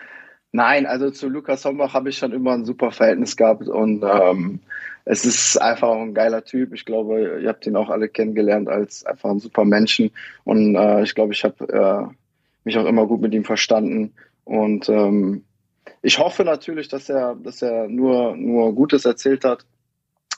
[0.52, 4.60] nein, also zu Lukas Hombach habe ich schon immer ein super Verhältnis gehabt und ähm,
[5.06, 6.74] es ist einfach ein geiler Typ.
[6.74, 10.12] Ich glaube, ihr habt ihn auch alle kennengelernt als einfach ein super Menschen
[10.44, 12.14] und äh, ich glaube, ich habe äh,
[12.64, 14.14] mich auch immer gut mit ihm verstanden
[14.44, 15.44] und ähm,
[16.08, 19.66] ich hoffe natürlich, dass er, dass er nur, nur Gutes erzählt hat.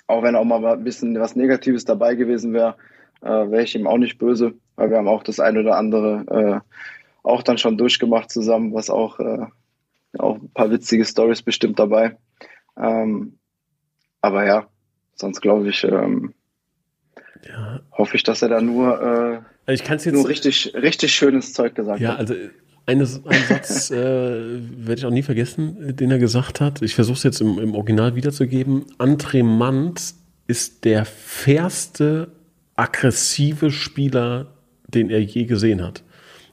[0.08, 2.76] Auch wenn auch mal ein bisschen was Negatives dabei gewesen wäre,
[3.22, 6.64] äh, wäre ich ihm auch nicht böse, weil wir haben auch das eine oder andere
[6.66, 6.74] äh,
[7.22, 9.46] auch dann schon durchgemacht zusammen, was auch, äh,
[10.18, 12.18] auch ein paar witzige Stories bestimmt dabei.
[12.76, 13.38] Ähm,
[14.22, 14.68] aber ja,
[15.14, 16.34] sonst glaube ich, ähm,
[17.48, 17.82] ja.
[17.92, 21.54] hoffe ich, dass er da nur, äh, also ich kann's jetzt, nur richtig, richtig schönes
[21.54, 22.22] Zeug gesagt ja, hat.
[22.22, 22.34] Also
[22.90, 26.82] eine, ein Satz äh, werde ich auch nie vergessen, den er gesagt hat.
[26.82, 28.86] Ich versuche es jetzt im, im Original wiederzugeben.
[28.98, 30.16] Antremant
[30.48, 32.30] ist der fairste,
[32.76, 34.48] aggressive Spieler,
[34.88, 36.04] den er je gesehen hat.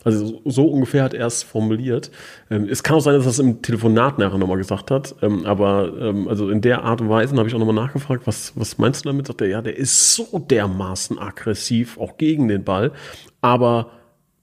[0.04, 2.12] Also so ungefähr hat er es formuliert.
[2.50, 5.16] Ähm, es kann auch sein, dass er es im Telefonat nachher nochmal gesagt hat.
[5.22, 8.52] Ähm, aber ähm, also in der Art und Weise habe ich auch nochmal nachgefragt, was,
[8.54, 9.26] was meinst du damit?
[9.26, 12.92] Sagt er, ja, der ist so dermaßen aggressiv, auch gegen den Ball.
[13.40, 13.90] Aber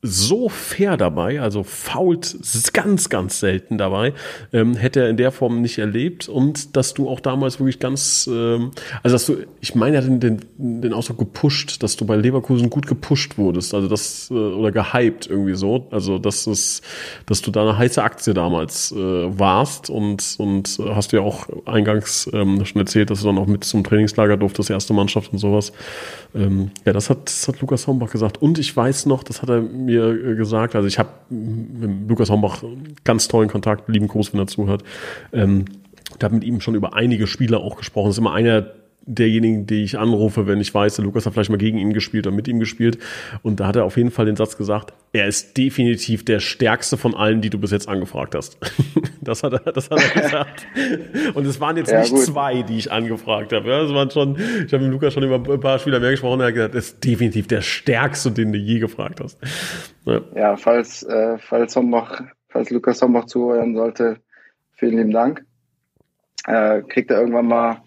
[0.06, 2.36] so fair dabei, also fault
[2.74, 4.14] ganz, ganz selten dabei,
[4.51, 6.28] ähm, hätte er in der Form nicht erlebt.
[6.28, 10.10] Und dass du auch damals wirklich ganz, ähm, also dass du, ich meine, er hat
[10.10, 14.34] den, den, den Ausdruck gepusht, dass du bei Leverkusen gut gepusht wurdest, also das, äh,
[14.34, 16.82] oder gehypt irgendwie so, also dass es,
[17.26, 22.30] dass du da eine heiße Aktie damals äh, warst und, und hast ja auch eingangs
[22.34, 25.72] ähm, schon erzählt, dass du dann auch mit zum Trainingslager durftest, erste Mannschaft und sowas.
[26.36, 28.41] Ähm, ja, das hat, das hat Lukas Hombach gesagt.
[28.41, 30.75] Und ich weiß noch, das hat er mir mir äh, gesagt.
[30.75, 32.63] Also ich habe mit Lukas Hombach
[33.03, 34.83] ganz tollen Kontakt, lieben Gruß, wenn er zuhört.
[35.31, 35.65] Ähm,
[36.17, 38.07] ich habe mit ihm schon über einige Spieler auch gesprochen.
[38.07, 38.65] Das ist immer einer
[39.06, 42.26] derjenigen, die ich anrufe, wenn ich weiß, der Lukas hat vielleicht mal gegen ihn gespielt
[42.26, 42.97] oder mit ihm gespielt.
[43.41, 46.95] Und da hat er auf jeden Fall den Satz gesagt, er ist definitiv der stärkste
[46.95, 48.58] von allen, die du bis jetzt angefragt hast.
[49.22, 50.68] das, hat er, das hat er gesagt.
[51.34, 52.22] Und es waren jetzt ja, nicht gut.
[52.22, 53.70] zwei, die ich angefragt habe.
[53.70, 56.39] Ja, es waren schon, ich habe mit Lukas schon über ein paar Spieler mehr gesprochen,
[56.39, 59.38] er hat gesagt, er ist definitiv der stärkste, den du je gefragt hast.
[60.06, 64.18] Ja, ja falls, äh, falls, Hombach, falls Lukas Hombach zuhören sollte,
[64.74, 65.45] vielen lieben Dank.
[66.45, 67.82] Äh, kriegt er irgendwann mal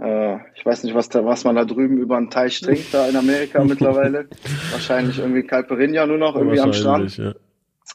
[0.00, 3.08] äh, ich weiß nicht, was, da, was man da drüben über einen Teich trinkt, da
[3.08, 4.28] in Amerika mittlerweile.
[4.70, 7.16] Wahrscheinlich irgendwie Calperinia nur noch irgendwie am Strand.
[7.16, 7.34] Ja.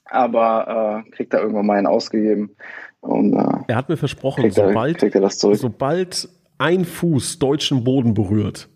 [0.06, 2.56] aber äh, kriegt er irgendwann mal einen ausgegeben.
[3.02, 8.70] Und, äh, er hat mir versprochen, sobald, er, er sobald ein Fuß deutschen Boden berührt,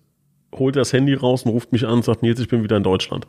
[0.53, 2.77] holt er das Handy raus und ruft mich an und sagt, Nils, ich bin wieder
[2.77, 3.27] in Deutschland.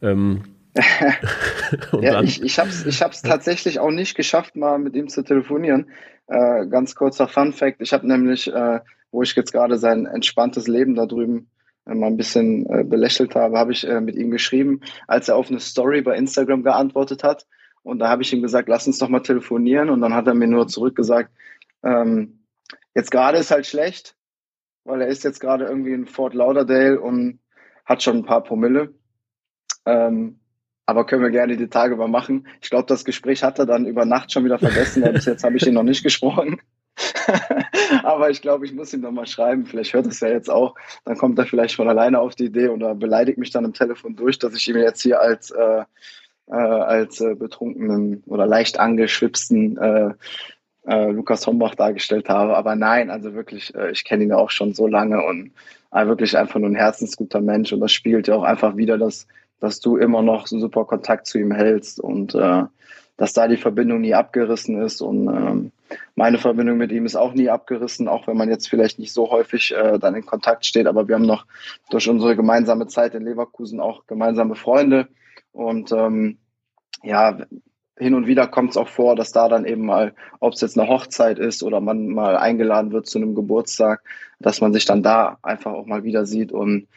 [0.00, 4.94] Ähm, ja, dann, ich, ich habe es ich hab's tatsächlich auch nicht geschafft, mal mit
[4.94, 5.90] ihm zu telefonieren.
[6.28, 8.80] Äh, ganz kurzer Fun Fact, ich habe nämlich, äh,
[9.12, 11.48] wo ich jetzt gerade sein entspanntes Leben da drüben
[11.86, 15.36] äh, mal ein bisschen äh, belächelt habe, habe ich äh, mit ihm geschrieben, als er
[15.36, 17.46] auf eine Story bei Instagram geantwortet hat.
[17.82, 19.90] Und da habe ich ihm gesagt, lass uns doch mal telefonieren.
[19.90, 21.30] Und dann hat er mir nur zurückgesagt,
[21.84, 22.44] ähm,
[22.94, 24.16] jetzt gerade ist halt schlecht,
[24.84, 27.40] weil er ist jetzt gerade irgendwie in Fort Lauderdale und
[27.84, 28.94] hat schon ein paar Promille.
[29.84, 30.38] Ähm,
[30.86, 32.46] aber können wir gerne die Tage mal machen.
[32.60, 35.02] Ich glaube, das Gespräch hat er dann über Nacht schon wieder vergessen.
[35.12, 36.60] Bis jetzt habe ich ihn noch nicht gesprochen.
[38.02, 39.66] aber ich glaube, ich muss ihm noch mal schreiben.
[39.66, 40.74] Vielleicht hört es ja jetzt auch.
[41.04, 44.16] Dann kommt er vielleicht von alleine auf die Idee oder beleidigt mich dann im Telefon
[44.16, 45.84] durch, dass ich ihm jetzt hier als, äh,
[46.48, 50.10] äh, als äh, betrunkenen oder leicht angeschwipsten äh,
[50.86, 52.56] äh, Lukas Hombach dargestellt habe.
[52.56, 55.52] Aber nein, also wirklich, ich kenne ihn ja auch schon so lange und
[55.92, 57.72] wirklich einfach nur ein herzensguter Mensch.
[57.72, 59.26] Und das spiegelt ja auch einfach wieder, dass
[59.60, 62.34] dass du immer noch so super Kontakt zu ihm hältst und
[63.16, 65.00] dass da die Verbindung nie abgerissen ist.
[65.00, 65.72] Und ähm,
[66.14, 69.30] meine Verbindung mit ihm ist auch nie abgerissen, auch wenn man jetzt vielleicht nicht so
[69.30, 70.86] häufig äh, dann in Kontakt steht.
[70.86, 71.46] Aber wir haben noch
[71.90, 75.08] durch unsere gemeinsame Zeit in Leverkusen auch gemeinsame Freunde.
[75.52, 76.38] Und ähm,
[77.02, 77.38] ja,
[77.98, 80.78] hin und wieder kommt es auch vor, dass da dann eben mal, ob es jetzt
[80.78, 84.02] eine Hochzeit ist oder man mal eingeladen wird zu einem Geburtstag,
[84.40, 86.88] dass man sich dann da einfach auch mal wieder sieht und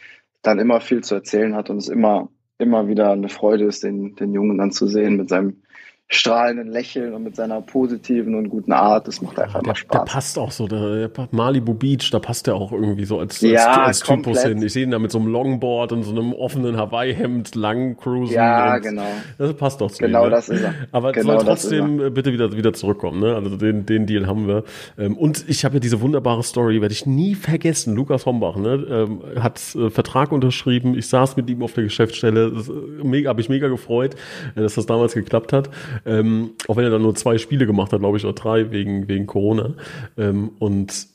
[0.41, 4.15] dann immer viel zu erzählen hat und es immer immer wieder eine Freude ist, den,
[4.15, 5.61] den Jungen dann zu sehen mit seinem
[6.07, 9.07] strahlenden Lächeln und mit seiner positiven und guten Art.
[9.07, 10.05] Das macht einfach der, mal Spaß.
[10.05, 13.41] Der passt auch so, der, der Malibu Beach, da passt der auch irgendwie so als,
[13.41, 14.61] ja, als, als Typus hin.
[14.61, 18.35] Ich sehe ihn da mit so einem Longboard und so einem offenen Hawaii-Hemd lang cruisen.
[18.35, 19.07] Ja, genau.
[19.39, 20.35] Das passt doch zu Genau ihm, ne?
[20.35, 20.75] das ist er.
[20.91, 23.19] Aber genau soll trotzdem bitte wieder, wieder zurückkommen.
[23.19, 23.33] Ne?
[23.33, 24.63] Also den, den Deal haben wir.
[24.99, 27.95] Ähm, und ich habe ja diese wunderbare Story, werde ich nie vergessen.
[27.95, 28.85] Lukas Hombach ne?
[28.89, 30.95] Ähm, hat äh, Vertrag unterschrieben.
[30.95, 32.45] Ich saß mit ihm auf der Geschäftsstelle.
[32.45, 34.15] Äh, mega, habe ich mega gefreut,
[34.55, 35.71] äh, dass das damals geklappt hat.
[36.05, 39.07] Ähm, auch wenn er dann nur zwei Spiele gemacht hat, glaube ich, oder drei wegen,
[39.07, 39.73] wegen Corona.
[40.17, 41.07] Ähm, und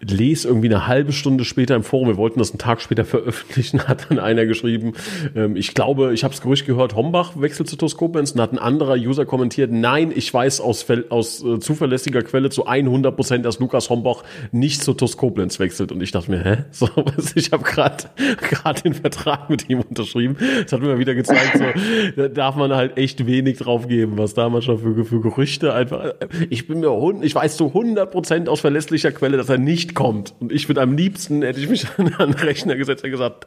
[0.00, 3.86] lese irgendwie eine halbe Stunde später im Forum, wir wollten das einen Tag später veröffentlichen,
[3.86, 4.94] hat dann einer geschrieben,
[5.34, 8.52] ähm, ich glaube, ich habe es Gerücht gehört, Hombach wechselt zu TuS Koblenz und hat
[8.52, 13.44] ein anderer User kommentiert, nein, ich weiß aus, aus äh, zuverlässiger Quelle zu 100 Prozent,
[13.44, 16.56] dass Lukas Hombach nicht zu TuS Koblenz wechselt und ich dachte mir, hä?
[16.80, 16.88] So,
[17.34, 18.04] ich habe gerade
[18.40, 20.36] gerade den Vertrag mit ihm unterschrieben.
[20.62, 21.64] Das hat mir wieder gezeigt, so,
[22.16, 26.14] da darf man halt echt wenig drauf geben, was da manchmal für, für Gerüchte einfach,
[26.48, 26.90] ich bin mir,
[27.22, 30.34] ich weiß zu 100 Prozent aus verlässlicher Quelle, dass er nicht nicht kommt.
[30.40, 33.46] Und ich würde am liebsten, hätte ich mich an den Rechner gesetzt und gesagt,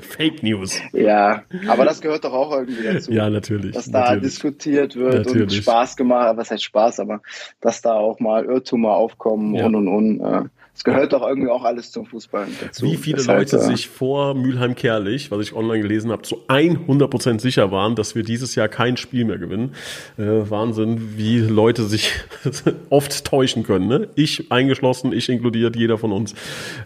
[0.00, 0.80] Fake News.
[0.92, 3.12] Ja, aber das gehört doch auch irgendwie dazu.
[3.12, 3.72] Ja, natürlich.
[3.72, 4.22] Dass da natürlich.
[4.22, 5.42] diskutiert wird natürlich.
[5.42, 7.20] und Spaß gemacht, was heißt Spaß, aber
[7.60, 9.66] dass da auch mal Irrtümer aufkommen ja.
[9.66, 10.20] und und und.
[10.20, 12.84] Äh, es gehört doch irgendwie auch alles zum Fußball dazu.
[12.84, 17.70] Wie viele Deshalb, Leute sich vor Mülheim-Kerlich, was ich online gelesen habe, zu 100% sicher
[17.70, 19.72] waren, dass wir dieses Jahr kein Spiel mehr gewinnen.
[20.18, 22.12] Äh, Wahnsinn, wie Leute sich
[22.90, 23.86] oft täuschen können.
[23.86, 24.08] Ne?
[24.16, 26.34] Ich eingeschlossen, ich inkludiert, jeder von uns.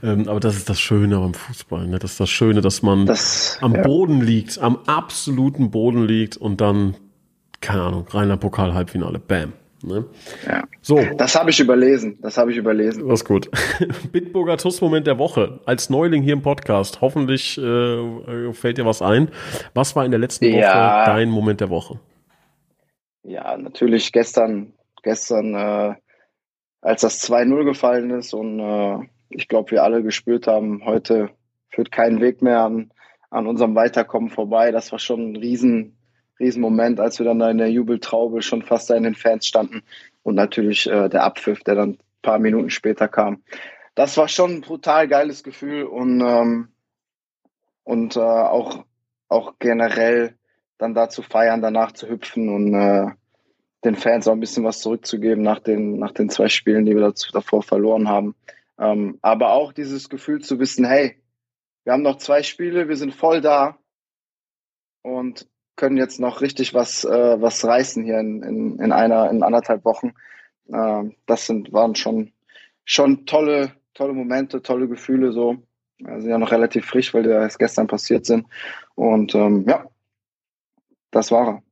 [0.03, 1.87] Ähm, aber das ist das Schöne beim Fußball.
[1.87, 1.99] Ne?
[1.99, 3.83] Das ist das Schöne, dass man das, am ja.
[3.83, 6.95] Boden liegt, am absoluten Boden liegt und dann,
[7.63, 9.19] keine Ahnung, reiner Pokal-Halbfinale.
[9.19, 9.55] Bam.
[9.83, 10.07] Ne?
[10.47, 10.65] Ja.
[10.83, 11.01] So.
[11.17, 12.19] Das habe ich überlesen.
[12.21, 13.09] Das habe ich überlesen.
[13.09, 13.49] Was gut.
[14.13, 15.61] Bitburger TUS-Moment der Woche.
[15.67, 17.01] Als Neuling hier im Podcast.
[17.01, 19.31] Hoffentlich äh, fällt dir was ein.
[19.75, 21.05] Was war in der letzten Woche ja.
[21.05, 22.01] dein Moment der Woche?
[23.23, 24.73] Ja, natürlich gestern,
[25.03, 25.95] gestern, äh,
[26.81, 31.31] als das 2-0 gefallen ist und äh, ich glaube, wir alle gespürt haben, heute
[31.71, 32.91] führt kein Weg mehr an,
[33.31, 34.71] an unserem Weiterkommen vorbei.
[34.71, 35.98] Das war schon ein riesen,
[36.41, 39.83] Riesenmoment, als wir dann da in der Jubeltraube schon fast da in den Fans standen
[40.23, 43.43] und natürlich äh, der Abpfiff, der dann ein paar Minuten später kam.
[43.95, 46.69] Das war schon ein brutal geiles Gefühl und, ähm,
[47.83, 48.85] und äh, auch,
[49.29, 50.37] auch generell
[50.79, 53.07] dann da zu feiern, danach zu hüpfen und äh,
[53.85, 57.03] den Fans auch ein bisschen was zurückzugeben nach den, nach den zwei Spielen, die wir
[57.03, 58.35] dazu, davor verloren haben.
[58.79, 61.21] Ähm, aber auch dieses Gefühl zu wissen, hey,
[61.85, 63.79] wir haben noch zwei Spiele, wir sind voll da
[65.03, 65.49] und
[65.79, 69.87] können jetzt noch richtig was, äh, was reißen hier in, in, in einer, in anderthalb
[69.87, 70.13] Wochen.
[70.71, 72.33] Äh, das sind, waren schon,
[72.85, 75.57] schon tolle, tolle Momente, tolle Gefühle so.
[75.99, 78.47] Wir sind ja noch relativ frisch, weil die erst gestern passiert sind.
[78.95, 79.87] Und ähm, ja,
[81.11, 81.63] das war er.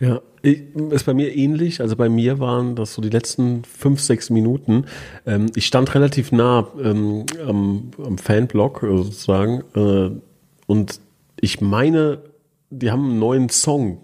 [0.00, 1.82] Ja, ist bei mir ähnlich.
[1.82, 4.86] Also bei mir waren das so die letzten fünf, sechs Minuten.
[5.26, 9.62] Ähm, ich stand relativ nah ähm, am, am Fanblock sozusagen.
[9.74, 10.18] Äh,
[10.66, 11.00] und
[11.40, 12.22] ich meine,
[12.70, 14.00] die haben einen neuen Song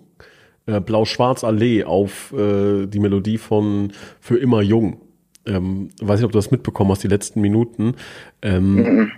[0.67, 5.01] äh, Blau-Schwarz Allee auf äh, die Melodie von Für immer jung.
[5.47, 7.95] Ähm, weiß nicht, ob du das mitbekommen hast, die letzten Minuten.
[8.43, 9.12] Ähm.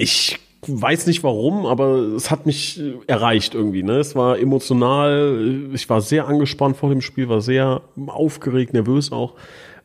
[0.00, 3.82] Ich weiß nicht warum, aber es hat mich äh, erreicht irgendwie.
[3.82, 3.98] Ne?
[3.98, 9.34] Es war emotional, ich war sehr angespannt vor dem Spiel, war sehr aufgeregt, nervös auch.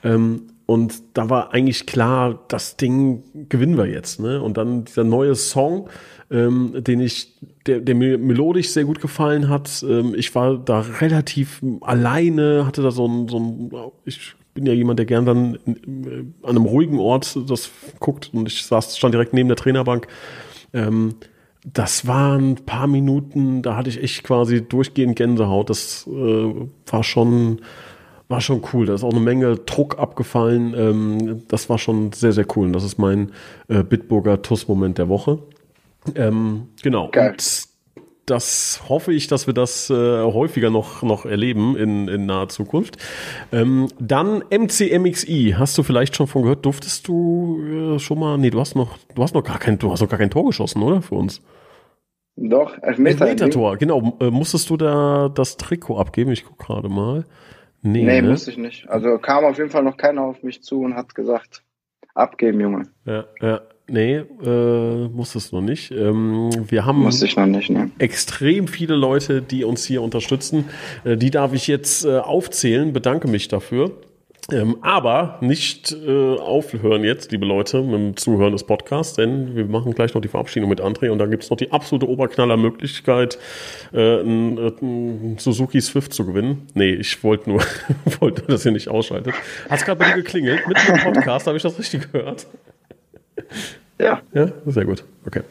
[0.04, 4.20] Ähm, und da war eigentlich klar, das Ding gewinnen wir jetzt.
[4.20, 4.42] Ne?
[4.42, 5.90] Und dann dieser neue Song,
[6.34, 7.32] ähm, den ich,
[7.68, 9.86] der, der mir melodisch sehr gut gefallen hat.
[9.88, 13.72] Ähm, ich war da relativ alleine, hatte da so ein, so ein
[14.04, 17.70] ich bin ja jemand, der gern dann äh, an einem ruhigen Ort das
[18.00, 20.08] guckt und ich saß, stand direkt neben der Trainerbank.
[20.74, 21.16] Ähm,
[21.72, 25.70] das waren ein paar Minuten, da hatte ich echt quasi durchgehend Gänsehaut.
[25.70, 26.54] Das äh,
[26.88, 27.62] war schon,
[28.28, 28.86] war schon cool.
[28.86, 30.74] Da ist auch eine Menge Druck abgefallen.
[30.76, 32.68] Ähm, das war schon sehr, sehr cool.
[32.68, 33.32] Und das ist mein
[33.70, 35.40] äh, Bitburger TUS-Moment der Woche.
[36.16, 37.10] Ähm, genau.
[37.12, 37.32] Geil.
[37.32, 37.74] Und
[38.26, 42.98] das hoffe ich, dass wir das äh, häufiger noch, noch erleben in, in naher Zukunft.
[43.52, 46.66] Ähm, dann MCMXI, hast du vielleicht schon von gehört?
[46.66, 48.38] Durftest du äh, schon mal?
[48.38, 50.46] Nee, du hast noch, du hast noch gar kein, du hast noch gar kein Tor
[50.46, 51.02] geschossen, oder?
[51.02, 51.42] Für uns.
[52.36, 53.28] Doch, Elfmeter.
[53.28, 54.18] Elfmeter-Tor, genau.
[54.20, 56.32] Äh, musstest du da das Trikot abgeben?
[56.32, 57.26] Ich gucke gerade mal.
[57.82, 58.30] Nee, nee ne?
[58.30, 58.90] musste ich nicht.
[58.90, 61.64] Also kam auf jeden Fall noch keiner auf mich zu und hat gesagt,
[62.16, 62.84] abgeben, Junge.
[63.06, 63.62] Ja, ja.
[63.88, 65.92] Nee, äh, musstest du noch nicht.
[65.92, 67.92] Ähm, wir haben Muss ich noch nicht, ne?
[67.98, 70.66] extrem viele Leute, die uns hier unterstützen.
[71.04, 72.94] Äh, die darf ich jetzt äh, aufzählen.
[72.94, 73.92] Bedanke mich dafür.
[74.52, 79.66] Ähm, aber nicht äh, aufhören jetzt, liebe Leute, mit dem Zuhören des Podcasts, denn wir
[79.66, 83.38] machen gleich noch die Verabschiedung mit André und dann gibt es noch die absolute Oberknaller-Möglichkeit,
[83.94, 86.68] äh, ein, ein Suzuki Swift zu gewinnen.
[86.74, 87.62] Nee, ich wollte nur,
[88.20, 89.34] wollte, dass ihr nicht ausschaltet.
[89.70, 90.68] Hat es gerade bei dir geklingelt?
[90.68, 92.46] Mit dem Podcast, habe ich das richtig gehört?
[94.00, 94.22] Ja.
[94.34, 95.06] Ja, sehr gut.
[95.26, 95.42] Okay.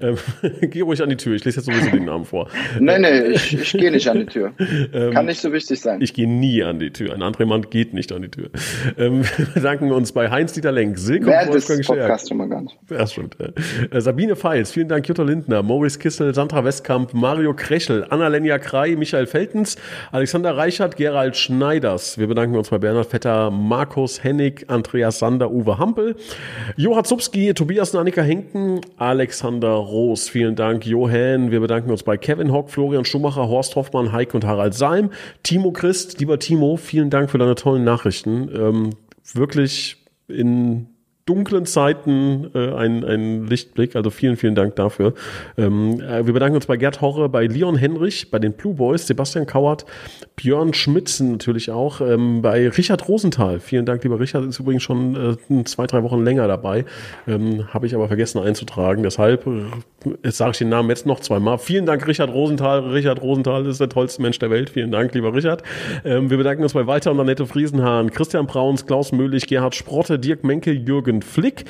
[0.00, 0.16] Ähm,
[0.70, 1.34] geh ruhig an die Tür.
[1.34, 2.48] Ich lese jetzt sowieso den Namen vor.
[2.78, 4.52] Nein, nein, ich, ich gehe nicht an die Tür.
[4.92, 6.00] Ähm, Kann nicht so wichtig sein.
[6.02, 7.14] Ich gehe nie an die Tür.
[7.14, 8.50] Ein anderer Mann geht nicht an die Tür.
[8.98, 12.76] Ähm, wir bedanken uns bei Heinz-Dieter Lenk, Silke Wer Wolfgang Podcast schon mal gar nicht.
[12.90, 13.36] Ja, stimmt.
[13.40, 18.96] Äh, Sabine Feils, vielen Dank, Jutta Lindner, Maurice Kissel, Sandra Westkamp, Mario Krechel, Anna-Lenja Krei,
[18.96, 19.76] Michael Feltens,
[20.10, 22.18] Alexander Reichert, Gerald Schneiders.
[22.18, 26.16] Wir bedanken uns bei Bernhard Vetter, Markus Hennig, Andreas Sander, Uwe Hampel,
[26.76, 28.80] Johann Zupski, Tobias Annika Henken,
[29.22, 30.28] Alexander Roos.
[30.28, 31.52] Vielen Dank, Johann.
[31.52, 35.10] Wir bedanken uns bei Kevin Hock, Florian Schumacher, Horst Hoffmann, Heike und Harald Salm.
[35.44, 38.50] Timo Christ, lieber Timo, vielen Dank für deine tollen Nachrichten.
[38.52, 38.90] Ähm,
[39.32, 40.88] wirklich in
[41.26, 43.94] dunklen Zeiten äh, ein, ein Lichtblick.
[43.96, 45.14] Also vielen, vielen Dank dafür.
[45.56, 49.06] Ähm, äh, wir bedanken uns bei Gerd Horre, bei Leon Henrich, bei den Blue Boys,
[49.06, 49.86] Sebastian Kauert,
[50.36, 53.60] Björn Schmitzen natürlich auch, ähm, bei Richard Rosenthal.
[53.60, 56.84] Vielen Dank, lieber Richard, ist übrigens schon äh, zwei, drei Wochen länger dabei.
[57.28, 59.02] Ähm, Habe ich aber vergessen einzutragen.
[59.02, 59.62] Deshalb äh,
[60.24, 61.58] jetzt sage ich den Namen jetzt noch zweimal.
[61.58, 62.80] Vielen Dank, Richard Rosenthal.
[62.80, 64.70] Richard Rosenthal ist der tollste Mensch der Welt.
[64.70, 65.62] Vielen Dank, lieber Richard.
[66.04, 70.18] Ähm, wir bedanken uns bei Walter und Annette Friesenhahn, Christian Brauns, Klaus Möhlich, Gerhard Sprotte,
[70.18, 71.64] Dirk Menke, Jürgen Flick,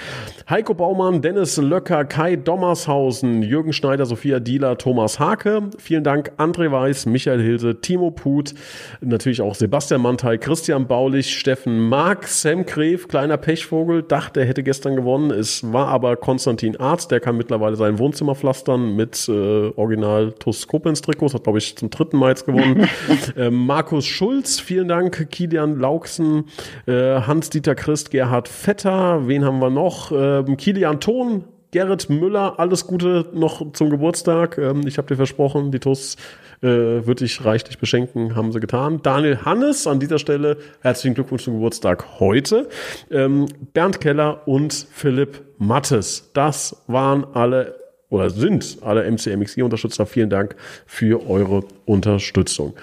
[0.49, 5.63] Heiko Baumann, Dennis Löcker, Kai Dommershausen, Jürgen Schneider, Sophia Dieler, Thomas Hake.
[5.79, 8.55] Vielen Dank, André Weiß, Michael Hilse, Timo Put,
[9.01, 14.63] natürlich auch Sebastian Mantei, Christian Baulich, Steffen Mark, Sam Gref, kleiner Pechvogel, dachte, er hätte
[14.63, 15.31] gestern gewonnen.
[15.31, 19.33] Es war aber Konstantin Arzt, der kann mittlerweile sein Wohnzimmer pflastern mit äh,
[19.77, 22.89] Original TUS Koblenz Trikots, hat glaube ich zum dritten Mal jetzt gewonnen.
[23.37, 26.45] ähm, Markus Schulz, vielen Dank, Kilian Lauksen,
[26.87, 30.13] äh, Hans-Dieter Christ, Gerhard Vetter, wen haben wir noch?
[30.13, 34.59] Ähm, Kilian Thon, Gerrit Müller, alles Gute noch zum Geburtstag.
[34.59, 36.17] Ähm, ich habe dir versprochen, die TUS
[36.61, 39.01] äh, wird dich reichlich beschenken, haben sie getan.
[39.03, 42.69] Daniel Hannes, an dieser Stelle herzlichen Glückwunsch zum Geburtstag heute.
[43.11, 46.31] Ähm, Bernd Keller und Philipp Mattes.
[46.35, 47.77] Das waren alle
[48.11, 50.05] oder sind alle MCMXI-Unterstützer.
[50.05, 52.75] Vielen Dank für eure Unterstützung.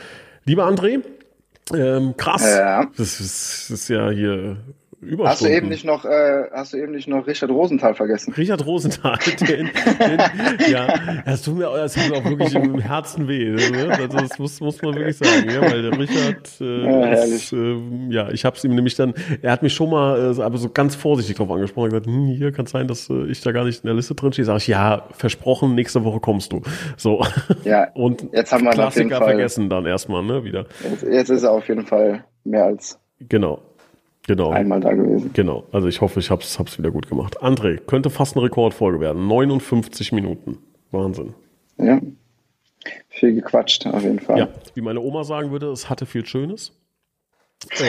[0.45, 1.03] Lieber André,
[1.75, 2.55] ähm, krass.
[2.57, 2.85] Ja.
[2.97, 4.57] Das, ist, das ist ja hier
[5.23, 8.33] Hast du eben nicht noch, äh, hast du eben nicht noch Richard Rosenthal vergessen?
[8.33, 9.69] Richard Rosenthal, den, den
[10.69, 13.49] ja, das tut mir, das tut mir auch wirklich im Herzen weh.
[13.49, 13.97] Ne?
[13.97, 17.77] Also das muss, muss man wirklich sagen, ja, weil der Richard, äh, ja, ist, äh,
[18.09, 20.69] ja, ich habe es ihm nämlich dann, er hat mich schon mal, äh, aber so
[20.69, 23.63] ganz vorsichtig drauf angesprochen, gesagt, hm, hier kann es sein, dass äh, ich da gar
[23.63, 24.45] nicht in der Liste drin stehe.
[24.45, 26.61] Sag ich, ja, versprochen, nächste Woche kommst du.
[26.97, 27.23] So.
[27.63, 27.87] Ja.
[27.93, 30.65] Und jetzt haben wir Klassiker vergessen dann erstmal, ne, wieder.
[30.83, 32.99] Jetzt, jetzt ist er auf jeden Fall mehr als.
[33.19, 33.61] Genau.
[34.29, 34.51] Genau.
[34.51, 35.33] Einmal da gewesen.
[35.33, 35.63] Genau.
[35.71, 37.41] Also ich hoffe, ich habe es wieder gut gemacht.
[37.41, 39.27] André, könnte fast eine Rekordfolge werden.
[39.27, 40.59] 59 Minuten.
[40.91, 41.33] Wahnsinn.
[41.79, 41.99] Ja.
[43.07, 44.37] Viel gequatscht, auf jeden Fall.
[44.37, 46.77] Ja, wie meine Oma sagen würde, es hatte viel Schönes.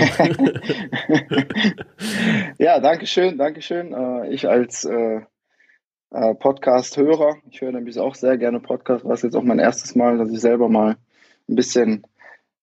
[2.59, 3.93] ja, danke schön, danke schön.
[3.93, 5.21] Äh, ich als äh,
[6.11, 9.95] äh, Podcast-Hörer, ich höre nämlich auch sehr gerne Podcast, war es jetzt auch mein erstes
[9.95, 10.97] Mal, dass ich selber mal
[11.51, 12.07] ein bisschen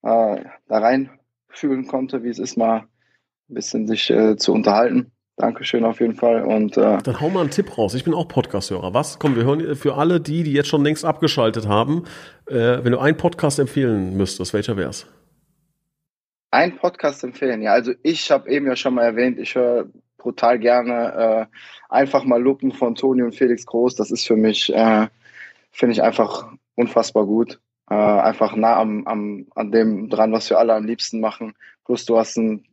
[0.01, 1.11] da rein
[1.49, 2.87] fühlen konnte, wie es ist, mal
[3.49, 5.11] ein bisschen sich äh, zu unterhalten.
[5.37, 6.43] Dankeschön auf jeden Fall.
[6.43, 7.93] Und, äh, Dann hau mal einen Tipp raus.
[7.93, 8.93] Ich bin auch Podcast-Hörer.
[8.93, 9.19] Was?
[9.19, 12.05] Komm, wir hören für alle die, die jetzt schon längst abgeschaltet haben.
[12.47, 15.05] Äh, wenn du einen Podcast empfehlen müsstest, welcher wär's?
[16.49, 17.73] Ein Podcast empfehlen, ja.
[17.73, 19.85] Also ich habe eben ja schon mal erwähnt, ich höre
[20.17, 21.45] brutal gerne äh,
[21.87, 23.95] einfach mal Lupen von Toni und Felix Groß.
[23.95, 25.07] Das ist für mich, äh,
[25.71, 27.59] finde ich einfach unfassbar gut.
[27.89, 31.53] Äh, einfach nah am, am, an dem dran, was wir alle am liebsten machen.
[31.85, 32.65] Plus du hast einen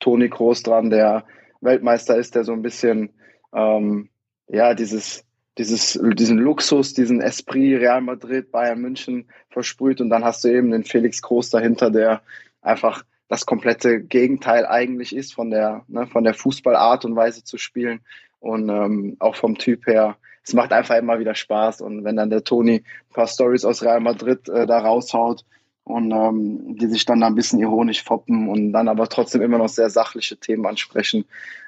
[0.00, 1.24] Toni Groß dran, der
[1.60, 3.10] Weltmeister ist, der so ein bisschen
[3.54, 4.08] ähm,
[4.48, 5.24] ja dieses
[5.58, 10.70] dieses diesen Luxus, diesen Esprit Real Madrid, Bayern München versprüht und dann hast du eben
[10.70, 12.22] den Felix Groß dahinter, der
[12.60, 17.58] einfach das komplette Gegenteil eigentlich ist von der ne, von der Fußballart und Weise zu
[17.58, 18.00] spielen
[18.38, 20.16] und ähm, auch vom Typ her.
[20.44, 23.82] Es macht einfach immer wieder Spaß und wenn dann der Toni ein paar Stories aus
[23.82, 25.44] Real Madrid äh, da raushaut,
[25.86, 29.58] und ähm, die sich dann da ein bisschen ironisch foppen und dann aber trotzdem immer
[29.58, 31.24] noch sehr sachliche Themen ansprechen.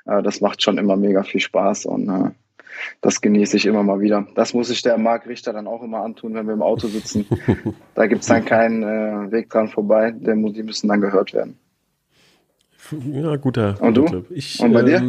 [0.06, 2.30] Äh, das macht schon immer mega viel Spaß und äh,
[3.00, 4.26] das genieße ich immer mal wieder.
[4.34, 7.26] Das muss sich der Marc Richter dann auch immer antun, wenn wir im Auto sitzen.
[7.94, 11.56] da gibt es dann keinen äh, Weg dran vorbei, die müssen dann gehört werden.
[13.12, 14.24] Ja, guter, und du?
[14.30, 15.00] Ich, und bei dir?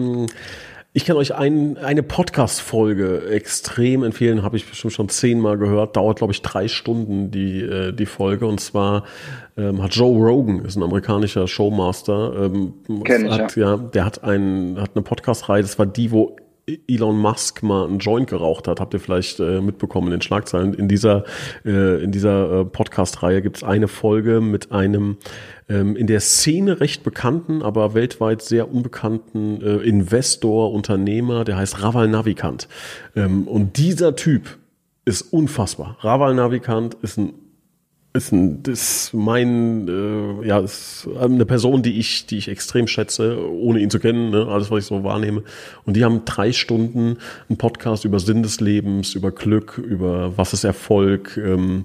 [0.92, 5.96] Ich kann euch ein, eine Podcast-Folge extrem empfehlen, habe ich bestimmt schon zehnmal gehört.
[5.96, 8.48] Dauert, glaube ich, drei Stunden die, äh, die Folge.
[8.48, 9.04] Und zwar
[9.56, 12.34] ähm, hat Joe Rogan, ist ein amerikanischer Showmaster.
[12.46, 12.74] Ähm,
[13.04, 13.78] Kenn ich, hat, ja.
[13.78, 16.36] Der hat, ein, hat eine Podcast-Reihe, das war die, wo
[16.88, 20.74] Elon Musk mal einen Joint geraucht hat, habt ihr vielleicht äh, mitbekommen in den Schlagzeilen.
[20.74, 21.24] In dieser,
[21.64, 25.18] äh, dieser äh, Podcast-Reihe gibt es eine Folge mit einem
[25.70, 31.82] ähm, in der Szene recht bekannten, aber weltweit sehr unbekannten äh, Investor, Unternehmer, der heißt
[31.82, 32.68] Raval Navikant.
[33.16, 34.58] Ähm, und dieser Typ
[35.06, 35.98] ist unfassbar.
[36.02, 37.34] Raval Navikant ist ein
[38.20, 43.40] ist, ein, ist mein, äh, ja, ist eine Person, die ich, die ich extrem schätze,
[43.50, 45.44] ohne ihn zu kennen, ne, alles, was ich so wahrnehme.
[45.86, 47.18] Und die haben drei Stunden
[47.48, 51.84] einen Podcast über Sinn des Lebens, über Glück, über was ist Erfolg ähm,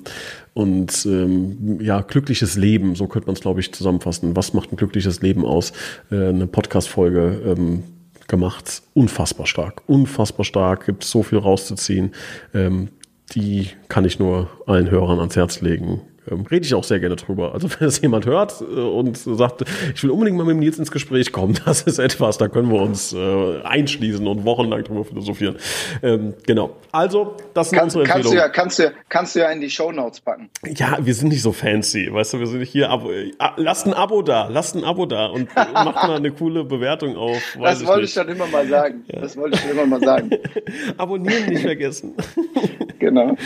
[0.55, 4.35] und ähm, ja, glückliches Leben, so könnte man es, glaube ich, zusammenfassen.
[4.35, 5.73] Was macht ein glückliches Leben aus?
[6.11, 7.85] Äh, eine Podcast-Folge ähm,
[8.27, 8.83] gemacht.
[8.93, 12.13] Unfassbar stark, unfassbar stark, gibt so viel rauszuziehen.
[12.53, 12.89] Ähm,
[13.35, 17.17] die kann ich nur allen Hörern ans Herz legen ähm, rede ich auch sehr gerne
[17.17, 17.53] drüber.
[17.55, 19.65] Also wenn das jemand hört äh, und sagt,
[19.95, 22.71] ich will unbedingt mal mit dem Nils ins Gespräch kommen, das ist etwas, da können
[22.71, 25.57] wir uns äh, einschließen und wochenlang drüber philosophieren.
[26.03, 26.77] Ähm, genau.
[26.93, 29.71] Also, das sind Kann, unsere kannst du ja, kannst du, kannst du ja in die
[29.71, 30.51] Shownotes packen.
[30.75, 33.87] Ja, wir sind nicht so fancy, weißt du, wir sind nicht hier, Abo, äh, lasst
[33.87, 37.57] ein Abo da, lasst ein Abo da und macht mal eine coole Bewertung auf.
[37.61, 39.05] das wollte ich schon immer mal sagen.
[39.13, 39.21] Ja.
[39.21, 40.31] Das wollte ich schon immer mal sagen.
[40.97, 42.15] Abonnieren nicht vergessen.
[42.99, 43.37] genau.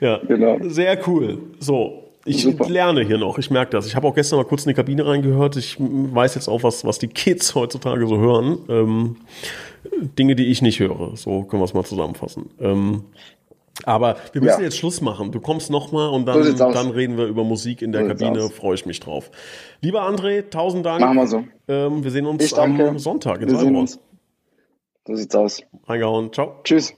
[0.00, 0.58] Ja, genau.
[0.68, 1.38] Sehr cool.
[1.58, 2.68] So, ich Super.
[2.68, 3.86] lerne hier noch, ich merke das.
[3.86, 5.56] Ich habe auch gestern mal kurz in die Kabine reingehört.
[5.56, 8.58] Ich weiß jetzt auch, was, was die Kids heutzutage so hören.
[8.68, 9.16] Ähm,
[10.18, 11.16] Dinge, die ich nicht höre.
[11.16, 12.50] So können wir es mal zusammenfassen.
[12.60, 13.04] Ähm,
[13.84, 14.64] aber wir müssen ja.
[14.64, 15.30] jetzt Schluss machen.
[15.30, 18.50] Du kommst nochmal und dann, so dann reden wir über Musik in der so Kabine.
[18.50, 19.30] Freue ich mich drauf.
[19.80, 21.00] Lieber André, tausend Dank.
[21.00, 21.44] Machen wir so.
[21.68, 24.00] Ähm, wir sehen uns am Sonntag in wir uns.
[25.06, 25.62] So sieht's aus.
[25.86, 26.32] Reingehauen.
[26.32, 26.60] Ciao.
[26.64, 26.97] Tschüss.